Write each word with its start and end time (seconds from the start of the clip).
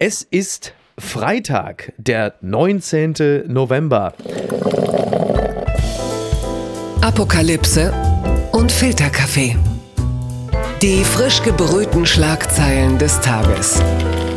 Es 0.00 0.22
ist 0.22 0.74
Freitag, 0.96 1.92
der 1.96 2.34
19. 2.40 3.42
November. 3.48 4.14
Apokalypse 7.00 7.92
und 8.52 8.70
Filterkaffee. 8.70 9.56
Die 10.82 11.02
frisch 11.02 11.42
gebrühten 11.42 12.06
Schlagzeilen 12.06 12.96
des 12.98 13.20
Tages. 13.22 13.82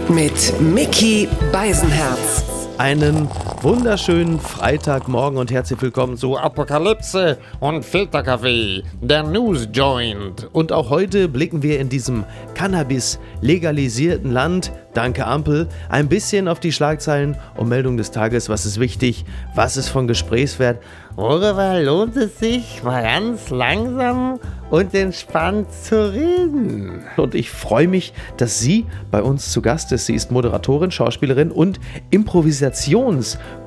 Mit 0.09 0.59
Mickey 0.59 1.27
Beisenherz. 1.51 2.43
Einen 2.79 3.29
wunderschönen 3.63 4.39
Freitagmorgen 4.39 5.37
und 5.37 5.51
herzlich 5.51 5.79
willkommen 5.79 6.17
zu 6.17 6.35
Apokalypse 6.35 7.37
und 7.59 7.85
Filterkaffee, 7.85 8.83
der 9.01 9.21
News 9.21 9.67
Joint. 9.71 10.49
Und 10.51 10.71
auch 10.71 10.89
heute 10.89 11.27
blicken 11.27 11.61
wir 11.61 11.79
in 11.79 11.87
diesem 11.87 12.23
Cannabis-legalisierten 12.55 14.31
Land, 14.31 14.71
danke 14.95 15.27
Ampel, 15.27 15.67
ein 15.89 16.09
bisschen 16.09 16.47
auf 16.47 16.59
die 16.59 16.71
Schlagzeilen 16.71 17.37
und 17.55 17.69
Meldungen 17.69 17.97
des 17.97 18.09
Tages. 18.09 18.49
Was 18.49 18.65
ist 18.65 18.79
wichtig? 18.79 19.25
Was 19.53 19.77
ist 19.77 19.89
von 19.89 20.07
Gesprächswert? 20.07 20.79
Worüber 21.15 21.79
lohnt 21.81 22.15
es 22.15 22.39
sich, 22.39 22.81
mal 22.83 23.03
ganz 23.03 23.49
langsam 23.49 24.39
und 24.69 24.93
entspannt 24.93 25.67
zu 25.71 26.13
reden? 26.13 27.03
Und 27.17 27.35
ich 27.35 27.51
freue 27.51 27.89
mich, 27.89 28.13
dass 28.37 28.59
sie 28.59 28.85
bei 29.11 29.21
uns 29.21 29.51
zu 29.51 29.61
Gast 29.61 29.91
ist. 29.91 30.05
Sie 30.05 30.15
ist 30.15 30.31
Moderatorin, 30.31 30.89
Schauspielerin 30.89 31.51
und 31.51 31.81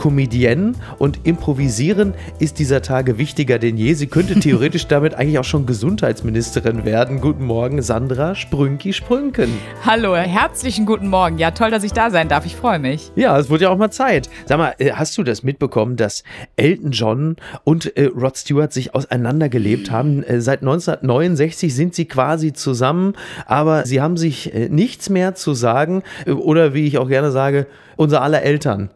Improvisationskomedienne. 0.05 0.73
Und 0.99 1.21
improvisieren 1.25 2.15
ist 2.39 2.59
dieser 2.59 2.83
Tage 2.83 3.19
wichtiger 3.19 3.59
denn 3.59 3.77
je. 3.77 3.95
Sie 3.95 4.07
könnte 4.07 4.39
theoretisch 4.41 4.87
damit 4.87 5.15
eigentlich 5.15 5.39
auch 5.39 5.45
schon 5.45 5.67
Gesundheitsministerin 5.67 6.85
werden. 6.85 7.21
Guten 7.21 7.45
Morgen, 7.45 7.83
Sandra 7.83 8.35
Sprünki 8.35 8.93
Sprünken. 8.93 9.51
Hallo, 9.85 10.15
herzlichen 10.15 10.87
guten 10.87 11.09
Morgen. 11.09 11.39
Ja, 11.39 11.51
toll, 11.51 11.71
dass 11.71 11.85
ich 11.85 11.93
da 11.93 12.11
sein 12.11 12.29
darf. 12.29 12.47
Ich 12.47 12.57
freue 12.57 12.79
mich. 12.79 13.11
Ja, 13.17 13.39
es 13.39 13.51
wurde 13.51 13.65
ja 13.65 13.71
auch 13.71 13.79
mal 13.79 13.91
Zeit. 13.91 14.29
Sag 14.47 14.59
mal, 14.59 14.75
äh, 14.79 14.93
hast 14.93 15.17
du 15.19 15.23
das 15.23 15.43
mitbekommen, 15.43 15.97
dass 15.97 16.25
Elton 16.57 16.91
John 16.91 17.37
und 17.65 17.97
äh, 17.97 18.07
Rod 18.07 18.37
Stewart 18.37 18.73
sich 18.73 18.95
auseinandergelebt 18.95 19.91
haben. 19.91 20.23
Äh, 20.23 20.41
seit 20.41 20.61
1969 20.61 21.75
sind 21.75 21.95
sie 21.95 22.07
quasi 22.07 22.53
zusammen, 22.53 23.15
aber 23.47 23.87
sie 23.87 24.01
haben 24.01 24.17
sich 24.17 24.55
äh, 24.55 24.69
nichts 24.69 25.09
mehr 25.09 25.35
zu 25.35 25.55
sagen 25.55 26.03
äh, 26.27 26.33
oder 26.33 26.75
wie 26.75 26.87
ich 26.87 26.99
auch 26.99 27.09
gerne 27.09 27.31
sage, 27.31 27.67
unser 27.97 28.23
aller 28.23 28.43
Eltern. 28.43 28.91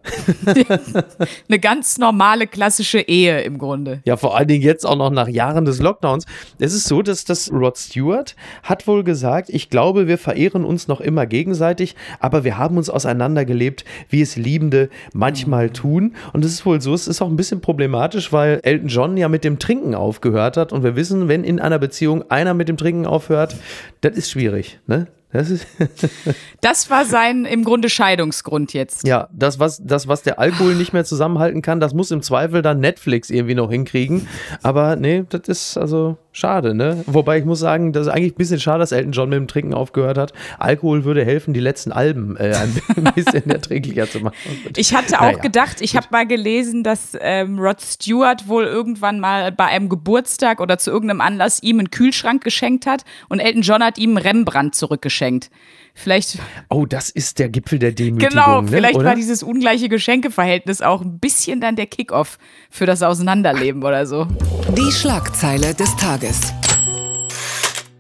Eine 1.49 1.59
ganz 1.59 1.99
normale 1.99 2.47
klassische 2.47 3.01
Ehe 3.01 3.41
im 3.43 3.59
Grunde. 3.59 4.01
Ja, 4.05 4.17
vor 4.17 4.37
allen 4.37 4.49
Dingen 4.49 4.63
jetzt 4.63 4.85
auch 4.85 4.97
noch 4.97 5.11
nach 5.11 5.29
Jahren 5.29 5.65
des 5.65 5.81
Lockdowns. 5.81 6.27
Es 6.59 6.75
ist 6.75 6.85
so, 6.85 7.03
dass 7.03 7.25
das 7.25 7.53
Rod 7.53 7.77
Stewart 7.77 8.37
hat 8.63 8.87
wohl 8.87 9.05
gesagt, 9.05 9.49
ich 9.51 9.71
glaube, 9.71 10.07
wir 10.07 10.19
verehren 10.19 10.65
uns 10.65 10.89
noch 10.89 11.01
immer 11.01 11.27
gegenseitig, 11.27 11.97
aber 12.21 12.45
wir 12.45 12.59
haben 12.59 12.77
uns 12.77 12.91
auseinandergelebt, 12.91 13.85
wie 14.09 14.23
es 14.23 14.37
Liebende 14.37 14.89
manchmal 15.13 15.71
tun. 15.71 16.15
Und 16.33 16.45
es 16.45 16.53
ist 16.53 16.67
wohl 16.67 16.81
so, 16.81 16.95
es 16.95 17.09
ist 17.09 17.23
auch 17.23 17.29
ein 17.29 17.37
bisschen 17.37 17.61
problematisch, 17.61 18.33
weil 18.33 18.61
Elton 18.63 18.89
John 18.89 19.17
ja 19.17 19.29
mit 19.29 19.45
dem 19.45 19.59
Trinken 19.59 19.95
aufgehört 19.95 20.57
hat. 20.57 20.73
Und 20.73 20.83
wir 20.83 20.97
wissen, 20.97 21.29
wenn 21.29 21.45
in 21.45 21.61
einer 21.61 21.79
Beziehung 21.79 22.31
einer 22.31 22.55
mit 22.55 22.69
dem 22.69 22.77
Trinken 22.77 23.07
aufhört, 23.07 23.57
das 24.01 24.17
ist 24.17 24.31
schwierig. 24.31 24.81
Ne? 24.87 25.07
Das, 25.31 25.51
ist 25.51 25.67
das 26.63 26.89
war 26.89 27.05
sein 27.05 27.45
im 27.45 27.63
Grunde 27.63 27.91
Scheidungsgrund 27.91 28.73
jetzt. 28.73 29.07
Ja, 29.07 29.29
das 29.31 29.59
was, 29.59 29.83
das, 29.85 30.09
was 30.09 30.23
der 30.23 30.39
Alkohol 30.39 30.75
nicht 30.75 30.95
mehr 30.95 31.05
zusammenhalten 31.05 31.61
kann, 31.61 31.81
das 31.81 31.93
muss 31.93 32.11
im 32.11 32.23
Zweifel 32.23 32.63
dann 32.63 32.81
Netflix 32.81 33.29
irgendwie 33.29 33.55
noch 33.55 33.71
hinkriegen. 33.71 34.27
Aber 34.63 34.97
nee, 34.97 35.25
das 35.29 35.43
ist 35.49 35.77
also 35.77 36.17
schade, 36.33 36.75
ne? 36.75 37.05
Wobei 37.07 37.39
ich 37.39 37.45
muss 37.45 37.59
sagen, 37.59 37.93
das 37.93 38.07
ist 38.07 38.13
eigentlich 38.13 38.33
ein 38.33 38.37
bisschen 38.37 38.61
schade, 38.61 38.79
dass 38.79 38.93
Elton 38.93 39.13
John 39.13 39.29
mit 39.29 39.37
dem 39.37 39.49
Trinken 39.49 39.75
aufgehört 39.75 40.17
hat. 40.17 40.33
Alkohol 40.59 41.05
würde 41.05 41.25
helfen, 41.25 41.53
die 41.53 41.61
letzten 41.61 41.93
Alben 41.93 42.37
äh, 42.39 42.55
ein 42.57 43.13
bisschen 43.15 43.51
erträglicher 43.51 44.09
zu 44.09 44.21
machen. 44.21 44.37
Ich 44.77 44.95
hatte 44.95 45.21
auch 45.21 45.33
naja, 45.33 45.39
gedacht, 45.39 45.81
ich 45.81 45.97
habe 45.97 46.07
mal 46.11 46.27
gelesen, 46.27 46.85
dass 46.85 47.17
ähm, 47.21 47.59
Rod 47.59 47.81
Stewart 47.81 48.47
wohl 48.47 48.65
irgendwann 48.65 49.19
mal 49.19 49.51
bei 49.51 49.67
einem 49.67 49.89
Geburtstag 49.89 50.61
oder 50.61 50.79
zu 50.79 50.91
irgendeinem 50.91 51.21
Anlass 51.21 51.63
ihm 51.63 51.79
einen 51.79 51.91
Kühlschrank 51.91 52.45
geschenkt 52.45 52.87
hat 52.87 53.05
und 53.29 53.41
Elton 53.41 53.63
John 53.63 53.83
hat 53.83 53.99
ihm 53.99 54.17
Rembrandt 54.17 54.75
zurückgeschenkt 54.77 55.18
geschenkt. 55.19 55.51
Vielleicht. 55.95 56.39
Oh, 56.69 56.87
das 56.87 57.11
ist 57.11 57.41
der 57.41 57.49
Gipfel 57.49 57.81
der 57.81 57.91
Demütigung. 57.91 58.31
Genau, 58.31 58.63
vielleicht 58.63 58.99
ne, 58.99 59.05
war 59.05 59.15
dieses 59.17 59.43
ungleiche 59.43 59.89
Geschenkeverhältnis 59.89 60.81
auch 60.81 61.03
ein 61.03 61.19
bisschen 61.19 61.61
dann 61.61 61.75
der 61.75 61.87
Kickoff 61.87 62.39
für 62.71 62.87
das 62.87 63.03
Auseinanderleben 63.03 63.83
oder 63.83 64.07
so. 64.07 64.29
Die 64.77 64.93
Schlagzeile 64.93 65.75
des 65.75 65.97
Tages. 65.97 66.53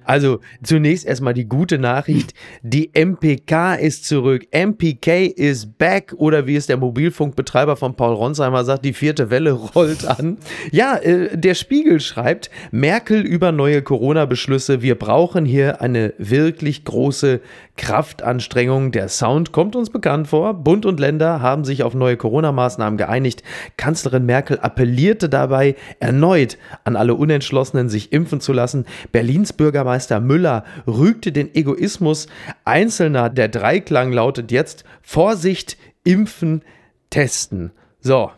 Also 0.08 0.40
zunächst 0.62 1.04
erstmal 1.06 1.34
die 1.34 1.44
gute 1.44 1.78
Nachricht. 1.78 2.32
Die 2.62 2.90
MPK 2.94 3.74
ist 3.74 4.06
zurück. 4.06 4.46
MPK 4.52 5.26
is 5.26 5.66
back. 5.66 6.14
Oder 6.16 6.46
wie 6.46 6.56
es 6.56 6.66
der 6.66 6.78
Mobilfunkbetreiber 6.78 7.76
von 7.76 7.94
Paul 7.94 8.14
Ronsheimer 8.14 8.64
sagt, 8.64 8.86
die 8.86 8.94
vierte 8.94 9.28
Welle 9.28 9.52
rollt 9.52 10.06
an. 10.06 10.38
Ja, 10.72 10.96
äh, 10.96 11.36
der 11.36 11.54
Spiegel 11.54 12.00
schreibt, 12.00 12.48
Merkel 12.70 13.20
über 13.20 13.52
neue 13.52 13.82
Corona-Beschlüsse. 13.82 14.80
Wir 14.80 14.94
brauchen 14.94 15.44
hier 15.44 15.82
eine 15.82 16.14
wirklich 16.16 16.86
große 16.86 17.42
Kraftanstrengung. 17.76 18.92
Der 18.92 19.08
Sound 19.08 19.52
kommt 19.52 19.76
uns 19.76 19.90
bekannt 19.90 20.28
vor. 20.28 20.54
Bund 20.54 20.86
und 20.86 20.98
Länder 20.98 21.42
haben 21.42 21.64
sich 21.64 21.82
auf 21.82 21.92
neue 21.92 22.16
Corona-Maßnahmen 22.16 22.96
geeinigt. 22.96 23.42
Kanzlerin 23.76 24.24
Merkel 24.24 24.58
appellierte 24.58 25.28
dabei 25.28 25.76
erneut 26.00 26.56
an 26.84 26.96
alle 26.96 27.14
Unentschlossenen, 27.14 27.90
sich 27.90 28.10
impfen 28.12 28.40
zu 28.40 28.54
lassen. 28.54 28.86
Berlins 29.12 29.52
Bürgermeister 29.52 29.97
Bürgermeister 29.98 30.20
Müller 30.20 30.64
rügte 30.86 31.32
den 31.32 31.54
Egoismus 31.54 32.28
Einzelner. 32.64 33.30
Der 33.30 33.48
Dreiklang 33.48 34.12
lautet 34.12 34.52
jetzt 34.52 34.84
Vorsicht, 35.02 35.76
impfen, 36.04 36.62
testen. 37.10 37.72
So, 38.00 38.30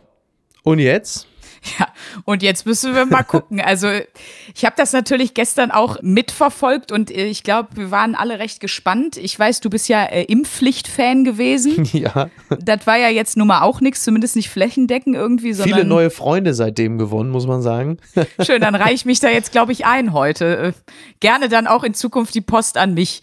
und 0.63 0.79
jetzt? 0.79 1.27
Ja, 1.79 1.87
und 2.25 2.41
jetzt 2.41 2.65
müssen 2.65 2.95
wir 2.95 3.05
mal 3.05 3.23
gucken. 3.23 3.61
Also 3.61 3.87
ich 4.55 4.65
habe 4.65 4.75
das 4.77 4.93
natürlich 4.93 5.35
gestern 5.35 5.69
auch 5.69 6.01
mitverfolgt 6.01 6.91
und 6.91 7.11
äh, 7.11 7.27
ich 7.27 7.43
glaube, 7.43 7.69
wir 7.75 7.91
waren 7.91 8.15
alle 8.15 8.39
recht 8.39 8.59
gespannt. 8.59 9.17
Ich 9.17 9.37
weiß, 9.37 9.59
du 9.59 9.69
bist 9.69 9.87
ja 9.87 10.03
äh, 10.05 10.23
Impfpflicht-Fan 10.23 11.23
gewesen. 11.23 11.87
Ja. 12.01 12.29
Das 12.59 12.87
war 12.87 12.97
ja 12.97 13.09
jetzt 13.09 13.37
nun 13.37 13.47
mal 13.47 13.61
auch 13.61 13.81
nichts, 13.81 14.03
zumindest 14.03 14.35
nicht 14.35 14.49
flächendeckend 14.49 15.15
irgendwie. 15.15 15.53
Sondern 15.53 15.73
Viele 15.79 15.87
neue 15.87 16.09
Freunde 16.09 16.53
seitdem 16.53 16.97
gewonnen, 16.97 17.29
muss 17.29 17.45
man 17.45 17.61
sagen. 17.61 17.97
Schön, 18.41 18.61
dann 18.61 18.75
reiche 18.75 18.93
ich 18.93 19.05
mich 19.05 19.19
da 19.19 19.29
jetzt, 19.29 19.51
glaube 19.51 19.71
ich, 19.71 19.85
ein 19.85 20.13
heute. 20.13 20.57
Äh, 20.57 20.73
gerne 21.19 21.49
dann 21.49 21.67
auch 21.67 21.83
in 21.83 21.93
Zukunft 21.93 22.33
die 22.33 22.41
Post 22.41 22.77
an 22.77 22.93
mich. 22.93 23.21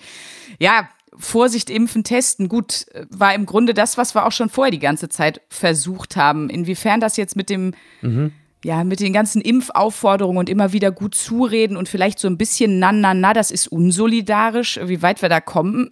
Ja, 0.60 0.88
Vorsicht, 1.19 1.71
impfen, 1.71 2.05
testen. 2.05 2.49
Gut, 2.49 2.87
war 3.11 3.34
im 3.34 3.47
Grunde 3.47 3.75
das, 3.75 3.99
was 3.99 4.15
wir 4.15 4.27
auch 4.27 4.33
schon 4.33 4.49
vorher 4.49 4.71
die 4.71 4.79
ganze 4.79 5.09
Zeit 5.09 5.41
versucht 5.49 6.17
haben. 6.17 6.49
Inwiefern 6.49 7.01
das 7.01 7.17
jetzt 7.17 7.37
mit 7.37 7.51
dem, 7.51 7.75
mhm. 8.03 8.33
ja, 8.65 8.84
mit 8.84 9.01
den 9.01 9.12
ganzen 9.12 9.43
Impfaufforderungen 9.43 10.39
und 10.39 10.49
immer 10.49 10.73
wieder 10.73 10.93
gut 10.93 11.15
zureden 11.15 11.77
und 11.77 11.89
vielleicht 11.89 12.19
so 12.19 12.28
ein 12.28 12.39
bisschen 12.39 12.78
na, 12.78 12.93
na, 12.93 13.15
na, 13.15 13.33
das 13.33 13.51
ist 13.51 13.69
unsolidarisch, 13.69 14.81
wie 14.84 15.03
weit 15.03 15.21
wir 15.23 15.28
da 15.28 15.41
kommen, 15.41 15.91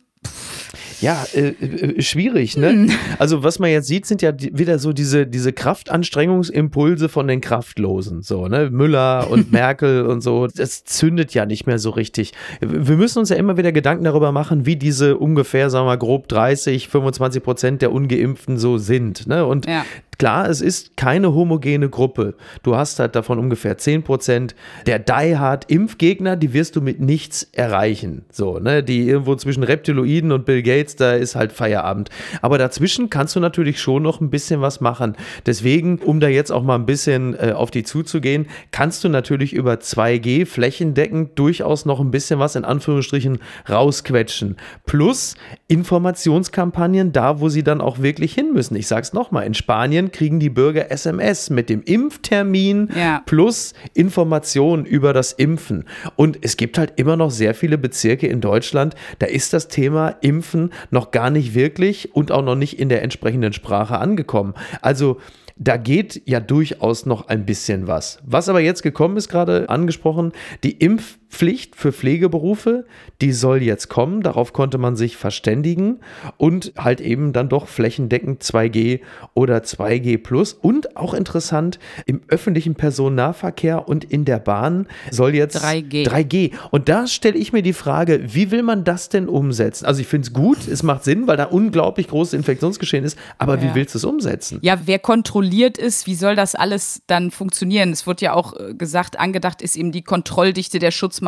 ja, 1.00 1.24
äh, 1.34 1.48
äh, 1.48 2.02
schwierig, 2.02 2.56
ne? 2.56 2.70
Hm. 2.70 2.90
Also, 3.18 3.42
was 3.42 3.58
man 3.58 3.70
jetzt 3.70 3.86
sieht, 3.86 4.06
sind 4.06 4.22
ja 4.22 4.32
die, 4.32 4.56
wieder 4.56 4.78
so 4.78 4.92
diese, 4.92 5.26
diese 5.26 5.52
Kraftanstrengungsimpulse 5.52 7.08
von 7.08 7.28
den 7.28 7.40
Kraftlosen, 7.40 8.22
so, 8.22 8.48
ne? 8.48 8.70
Müller 8.70 9.30
und 9.30 9.52
Merkel 9.56 10.06
und 10.06 10.22
so. 10.22 10.46
Das 10.46 10.84
zündet 10.84 11.34
ja 11.34 11.46
nicht 11.46 11.66
mehr 11.66 11.78
so 11.78 11.90
richtig. 11.90 12.32
Wir 12.60 12.96
müssen 12.96 13.18
uns 13.18 13.30
ja 13.30 13.36
immer 13.36 13.56
wieder 13.56 13.72
Gedanken 13.72 14.04
darüber 14.04 14.32
machen, 14.32 14.66
wie 14.66 14.76
diese 14.76 15.16
ungefähr, 15.16 15.70
sagen 15.70 15.84
wir 15.84 15.90
mal, 15.92 15.98
grob 15.98 16.28
30, 16.28 16.88
25 16.88 17.42
Prozent 17.42 17.82
der 17.82 17.92
Ungeimpften 17.92 18.58
so 18.58 18.78
sind, 18.78 19.26
ne? 19.26 19.44
Und 19.44 19.66
ja. 19.66 19.84
Klar, 20.18 20.48
es 20.48 20.62
ist 20.62 20.96
keine 20.96 21.34
homogene 21.34 21.90
Gruppe. 21.90 22.34
Du 22.62 22.74
hast 22.74 22.98
halt 22.98 23.14
davon 23.14 23.38
ungefähr 23.38 23.76
10%. 23.76 24.54
Der 24.86 24.98
Die 24.98 25.36
Hard 25.36 25.70
Impfgegner, 25.70 26.36
die 26.36 26.54
wirst 26.54 26.76
du 26.76 26.80
mit 26.80 27.00
nichts 27.00 27.46
erreichen. 27.52 28.24
So, 28.32 28.58
ne? 28.58 28.82
Die 28.82 29.08
irgendwo 29.08 29.34
zwischen 29.34 29.62
Reptiloiden 29.62 30.32
und 30.32 30.46
Bill 30.46 30.62
Gates, 30.62 30.96
da 30.96 31.12
ist 31.12 31.36
halt 31.36 31.52
Feierabend. 31.52 32.08
Aber 32.40 32.56
dazwischen 32.56 33.10
kannst 33.10 33.36
du 33.36 33.40
natürlich 33.40 33.78
schon 33.80 34.02
noch 34.02 34.20
ein 34.20 34.30
bisschen 34.30 34.62
was 34.62 34.80
machen. 34.80 35.16
Deswegen, 35.44 35.98
um 35.98 36.20
da 36.20 36.28
jetzt 36.28 36.50
auch 36.50 36.62
mal 36.62 36.76
ein 36.76 36.86
bisschen 36.86 37.34
äh, 37.34 37.52
auf 37.52 37.70
die 37.70 37.82
zuzugehen, 37.82 38.46
kannst 38.70 39.04
du 39.04 39.10
natürlich 39.10 39.52
über 39.52 39.74
2G 39.74 40.46
flächendeckend 40.46 41.38
durchaus 41.38 41.84
noch 41.84 42.00
ein 42.00 42.10
bisschen 42.10 42.38
was 42.38 42.56
in 42.56 42.64
Anführungsstrichen 42.64 43.38
rausquetschen. 43.68 44.56
Plus 44.86 45.34
Informationskampagnen 45.68 47.12
da, 47.12 47.40
wo 47.40 47.48
sie 47.48 47.64
dann 47.64 47.80
auch 47.80 48.00
wirklich 48.00 48.34
hin 48.34 48.52
müssen. 48.52 48.76
Ich 48.76 48.86
sag's 48.86 49.12
nochmal, 49.12 49.46
in 49.46 49.54
Spanien 49.54 49.76
Spanien 49.86 50.10
kriegen 50.10 50.40
die 50.40 50.50
Bürger 50.50 50.90
SMS 50.90 51.50
mit 51.50 51.70
dem 51.70 51.82
Impftermin 51.82 52.88
ja. 52.96 53.22
plus 53.26 53.74
Informationen 53.94 54.84
über 54.84 55.12
das 55.12 55.32
Impfen. 55.32 55.84
Und 56.16 56.38
es 56.42 56.56
gibt 56.56 56.76
halt 56.76 56.94
immer 56.96 57.16
noch 57.16 57.30
sehr 57.30 57.54
viele 57.54 57.78
Bezirke 57.78 58.26
in 58.26 58.40
Deutschland, 58.40 58.94
da 59.18 59.26
ist 59.26 59.52
das 59.52 59.68
Thema 59.68 60.16
Impfen 60.22 60.72
noch 60.90 61.10
gar 61.10 61.30
nicht 61.30 61.54
wirklich 61.54 62.14
und 62.14 62.32
auch 62.32 62.42
noch 62.42 62.56
nicht 62.56 62.78
in 62.78 62.88
der 62.88 63.02
entsprechenden 63.02 63.52
Sprache 63.52 63.98
angekommen. 63.98 64.54
Also 64.82 65.18
da 65.56 65.76
geht 65.76 66.22
ja 66.26 66.40
durchaus 66.40 67.06
noch 67.06 67.28
ein 67.28 67.46
bisschen 67.46 67.86
was. 67.86 68.18
Was 68.24 68.48
aber 68.48 68.60
jetzt 68.60 68.82
gekommen 68.82 69.16
ist, 69.16 69.28
gerade 69.28 69.68
angesprochen, 69.68 70.32
die 70.62 70.72
Impf 70.72 71.18
Impfpflicht 71.36 71.76
für 71.76 71.92
Pflegeberufe, 71.92 72.86
die 73.20 73.32
soll 73.32 73.62
jetzt 73.62 73.88
kommen. 73.88 74.22
Darauf 74.22 74.54
konnte 74.54 74.78
man 74.78 74.96
sich 74.96 75.18
verständigen 75.18 76.00
und 76.38 76.72
halt 76.78 77.02
eben 77.02 77.34
dann 77.34 77.50
doch 77.50 77.68
flächendeckend 77.68 78.42
2G 78.42 79.00
oder 79.34 79.58
2G 79.58 80.16
plus. 80.16 80.54
Und 80.54 80.96
auch 80.96 81.12
interessant, 81.12 81.78
im 82.06 82.22
öffentlichen 82.28 82.74
Personennahverkehr 82.74 83.86
und 83.86 84.04
in 84.04 84.24
der 84.24 84.38
Bahn 84.38 84.86
soll 85.10 85.34
jetzt 85.34 85.62
3G. 85.62 86.06
3G. 86.08 86.52
Und 86.70 86.88
da 86.88 87.06
stelle 87.06 87.36
ich 87.36 87.52
mir 87.52 87.62
die 87.62 87.74
Frage, 87.74 88.22
wie 88.28 88.50
will 88.50 88.62
man 88.62 88.84
das 88.84 89.10
denn 89.10 89.28
umsetzen? 89.28 89.84
Also 89.84 90.00
ich 90.00 90.06
finde 90.06 90.28
es 90.28 90.32
gut, 90.32 90.66
es 90.66 90.82
macht 90.82 91.04
Sinn, 91.04 91.26
weil 91.26 91.36
da 91.36 91.44
unglaublich 91.44 92.08
großes 92.08 92.32
Infektionsgeschehen 92.32 93.04
ist, 93.04 93.18
aber 93.36 93.60
wie 93.60 93.66
Ja. 93.66 93.74
willst 93.74 93.94
du 93.94 93.98
es 93.98 94.04
umsetzen? 94.04 94.58
Ja, 94.62 94.78
wer 94.86 94.98
kontrolliert 94.98 95.76
ist, 95.76 96.06
wie 96.06 96.14
soll 96.14 96.34
das 96.34 96.54
alles 96.54 97.02
dann 97.06 97.30
funktionieren? 97.30 97.90
Es 97.92 98.06
wird 98.06 98.22
ja 98.22 98.32
auch 98.32 98.54
äh, 98.58 98.72
gesagt, 98.72 99.20
angedacht 99.20 99.60
ist 99.60 99.76
eben 99.76 99.92
die 99.92 100.02
Kontrolldichte 100.02 100.78
der 100.78 100.90
Schutzmaßnahmen 100.90 101.25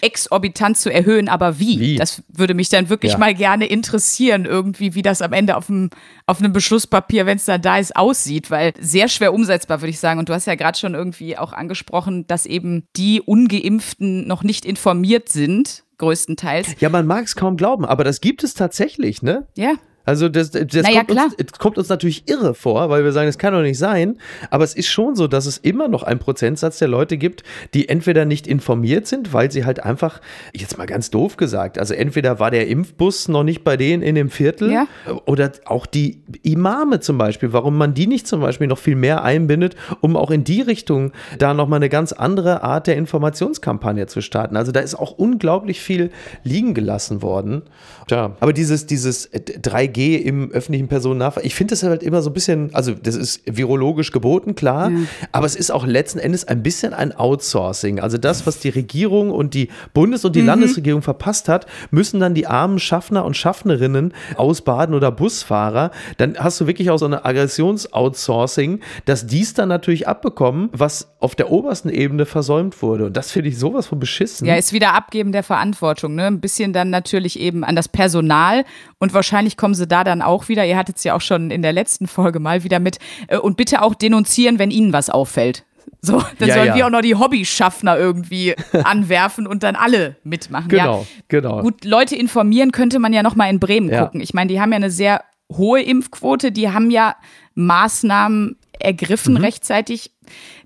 exorbitant 0.00 0.76
zu 0.76 0.92
erhöhen, 0.92 1.28
aber 1.28 1.58
wie? 1.58 1.78
Wie? 1.80 1.96
Das 1.96 2.22
würde 2.28 2.54
mich 2.54 2.68
dann 2.68 2.88
wirklich 2.88 3.12
Ja. 3.12 3.18
mal 3.18 3.34
gerne 3.34 3.66
interessieren, 3.66 4.44
irgendwie, 4.46 4.94
wie 4.94 5.02
das 5.02 5.22
am 5.22 5.32
Ende 5.32 5.56
auf 5.56 5.66
dem, 5.66 5.90
auf 6.26 6.38
einem 6.40 6.52
Beschlusspapier, 6.52 7.26
wenn 7.26 7.36
es 7.36 7.44
dann 7.44 7.60
da 7.62 7.78
ist, 7.78 7.94
aussieht, 7.96 8.50
weil 8.50 8.72
sehr 8.80 9.08
schwer 9.08 9.32
umsetzbar, 9.34 9.80
würde 9.80 9.90
ich 9.90 10.00
sagen. 10.00 10.18
Und 10.18 10.28
du 10.28 10.32
hast 10.34 10.46
ja 10.46 10.54
gerade 10.54 10.78
schon 10.78 10.94
irgendwie 10.94 11.36
auch 11.38 11.52
angesprochen, 11.52 12.26
dass 12.26 12.46
eben 12.46 12.84
die 12.96 13.20
Ungeimpften 13.20 14.26
noch 14.26 14.42
nicht 14.42 14.64
informiert 14.64 15.28
sind, 15.28 15.84
größtenteils. 15.98 16.76
Ja, 16.80 16.88
man 16.88 17.06
mag 17.06 17.24
es 17.24 17.36
kaum 17.36 17.56
glauben, 17.56 17.84
aber 17.84 18.04
das 18.04 18.20
gibt 18.20 18.44
es 18.44 18.54
tatsächlich, 18.54 19.22
ne? 19.22 19.46
Ja. 19.56 19.72
Also 20.06 20.28
das, 20.28 20.52
das 20.52 20.72
Naja, 20.72 21.02
kommt, 21.04 21.20
uns, 21.40 21.52
kommt 21.58 21.78
uns 21.78 21.88
natürlich 21.88 22.28
irre 22.28 22.54
vor, 22.54 22.88
weil 22.90 23.02
wir 23.04 23.12
sagen, 23.12 23.28
es 23.28 23.38
kann 23.38 23.52
doch 23.52 23.60
nicht 23.62 23.78
sein. 23.78 24.18
Aber 24.50 24.62
es 24.64 24.72
ist 24.74 24.86
schon 24.88 25.16
so, 25.16 25.26
dass 25.26 25.46
es 25.46 25.58
immer 25.58 25.88
noch 25.88 26.04
einen 26.04 26.20
Prozentsatz 26.20 26.78
der 26.78 26.86
Leute 26.88 27.18
gibt, 27.18 27.42
die 27.74 27.88
entweder 27.88 28.24
nicht 28.24 28.46
informiert 28.46 29.08
sind, 29.08 29.32
weil 29.32 29.50
sie 29.50 29.64
halt 29.64 29.82
einfach, 29.84 30.20
jetzt 30.54 30.78
mal 30.78 30.86
ganz 30.86 31.10
doof 31.10 31.36
gesagt, 31.36 31.78
also 31.78 31.92
entweder 31.92 32.38
war 32.38 32.52
der 32.52 32.68
Impfbus 32.68 33.26
noch 33.28 33.42
nicht 33.42 33.64
bei 33.64 33.76
denen 33.76 34.02
in 34.02 34.14
dem 34.14 34.30
Viertel 34.30 34.70
Ja. 34.72 34.86
oder 35.26 35.50
auch 35.64 35.86
die 35.86 36.22
Imame 36.42 37.00
zum 37.00 37.18
Beispiel, 37.18 37.52
warum 37.52 37.76
man 37.76 37.92
die 37.92 38.06
nicht 38.06 38.28
zum 38.28 38.40
Beispiel 38.40 38.68
noch 38.68 38.78
viel 38.78 38.94
mehr 38.96 39.24
einbindet, 39.24 39.74
um 40.00 40.16
auch 40.16 40.30
in 40.30 40.44
die 40.44 40.60
Richtung 40.60 41.10
da 41.38 41.52
nochmal 41.52 41.78
eine 41.78 41.88
ganz 41.88 42.12
andere 42.12 42.62
Art 42.62 42.86
der 42.86 42.96
Informationskampagne 42.96 44.06
zu 44.06 44.20
starten. 44.20 44.56
Also 44.56 44.70
da 44.70 44.80
ist 44.80 44.94
auch 44.94 45.12
unglaublich 45.12 45.80
viel 45.80 46.10
liegen 46.44 46.74
gelassen 46.74 47.22
worden. 47.22 47.62
Tja, 48.06 48.36
aber 48.38 48.52
dieses, 48.52 48.86
dieses 48.86 49.32
3G 49.32 49.95
im 50.04 50.50
öffentlichen 50.50 50.88
Personennahverkehr, 50.88 51.46
ich 51.46 51.54
finde 51.54 51.72
das 51.72 51.82
halt 51.82 52.02
immer 52.02 52.22
so 52.22 52.30
ein 52.30 52.32
bisschen, 52.32 52.74
also 52.74 52.92
das 52.92 53.16
ist 53.16 53.42
virologisch 53.46 54.12
geboten, 54.12 54.54
klar, 54.54 54.90
aber 55.32 55.46
es 55.46 55.56
ist 55.56 55.70
auch 55.70 55.86
letzten 55.86 56.18
Endes 56.18 56.46
ein 56.46 56.62
bisschen 56.62 56.94
ein 56.94 57.16
Outsourcing. 57.16 58.00
Also 58.00 58.18
das, 58.18 58.46
was 58.46 58.58
die 58.58 58.68
Regierung 58.68 59.30
und 59.30 59.54
die 59.54 59.68
Bundes- 59.94 60.24
und 60.24 60.36
die 60.36 60.42
Landesregierung 60.42 61.02
verpasst 61.02 61.48
hat, 61.48 61.66
müssen 61.90 62.20
dann 62.20 62.34
die 62.34 62.46
armen 62.46 62.78
Schaffner 62.78 63.24
und 63.24 63.36
Schaffnerinnen 63.36 64.12
ausbaden 64.36 64.94
oder 64.94 65.10
Busfahrer. 65.10 65.90
Dann 66.18 66.36
hast 66.38 66.60
du 66.60 66.66
wirklich 66.66 66.90
auch 66.90 66.98
so 66.98 67.06
eine 67.06 67.24
Aggressions-Outsourcing, 67.24 68.80
dass 69.04 69.26
dies 69.26 69.54
dann 69.54 69.68
natürlich 69.68 70.08
abbekommen, 70.08 70.68
was 70.72 71.14
auf 71.20 71.34
der 71.34 71.50
obersten 71.50 71.88
Ebene 71.88 72.26
versäumt 72.26 72.82
wurde. 72.82 73.06
Und 73.06 73.16
das 73.16 73.30
finde 73.30 73.48
ich 73.48 73.58
sowas 73.58 73.86
von 73.86 73.98
beschissen. 73.98 74.46
Ja, 74.46 74.56
ist 74.56 74.72
wieder 74.72 74.94
Abgeben 74.94 75.32
der 75.32 75.42
Verantwortung, 75.42 76.14
ne? 76.14 76.26
Ein 76.26 76.40
bisschen 76.40 76.72
dann 76.72 76.90
natürlich 76.90 77.38
eben 77.40 77.64
an 77.64 77.76
das 77.76 77.88
Personal 77.88 78.64
und 78.98 79.14
wahrscheinlich 79.14 79.56
kommen 79.56 79.74
sie 79.74 79.85
da 79.86 80.04
dann 80.04 80.22
auch 80.22 80.48
wieder, 80.48 80.64
ihr 80.66 80.76
hattet 80.76 80.96
es 80.96 81.04
ja 81.04 81.14
auch 81.14 81.20
schon 81.20 81.50
in 81.50 81.62
der 81.62 81.72
letzten 81.72 82.06
Folge 82.06 82.40
mal 82.40 82.64
wieder 82.64 82.78
mit, 82.80 82.98
äh, 83.28 83.38
und 83.38 83.56
bitte 83.56 83.82
auch 83.82 83.94
denunzieren, 83.94 84.58
wenn 84.58 84.70
ihnen 84.70 84.92
was 84.92 85.10
auffällt. 85.10 85.64
So, 86.02 86.22
dann 86.38 86.48
Ja, 86.48 86.54
sollen 86.54 86.66
ja. 86.68 86.74
wir 86.74 86.86
auch 86.86 86.90
noch 86.90 87.00
die 87.00 87.14
Hobbyschaffner 87.14 87.96
irgendwie 87.96 88.54
anwerfen 88.84 89.46
und 89.46 89.62
dann 89.62 89.76
alle 89.76 90.16
mitmachen. 90.24 90.68
Genau, 90.68 91.00
ja. 91.00 91.06
genau. 91.28 91.62
Gut, 91.62 91.84
Leute 91.84 92.16
informieren 92.16 92.72
könnte 92.72 92.98
man 92.98 93.12
ja 93.12 93.22
noch 93.22 93.34
mal 93.34 93.48
in 93.48 93.60
Bremen 93.60 93.90
gucken. 93.90 94.20
Ich 94.20 94.34
meine, 94.34 94.48
die 94.48 94.60
haben 94.60 94.70
ja 94.72 94.76
eine 94.76 94.90
sehr 94.90 95.22
hohe 95.50 95.80
Impfquote, 95.80 96.52
die 96.52 96.70
haben 96.70 96.90
ja 96.90 97.16
Maßnahmen 97.54 98.56
ergriffen 98.78 99.34
Mhm. 99.34 99.40
rechtzeitig. 99.44 100.12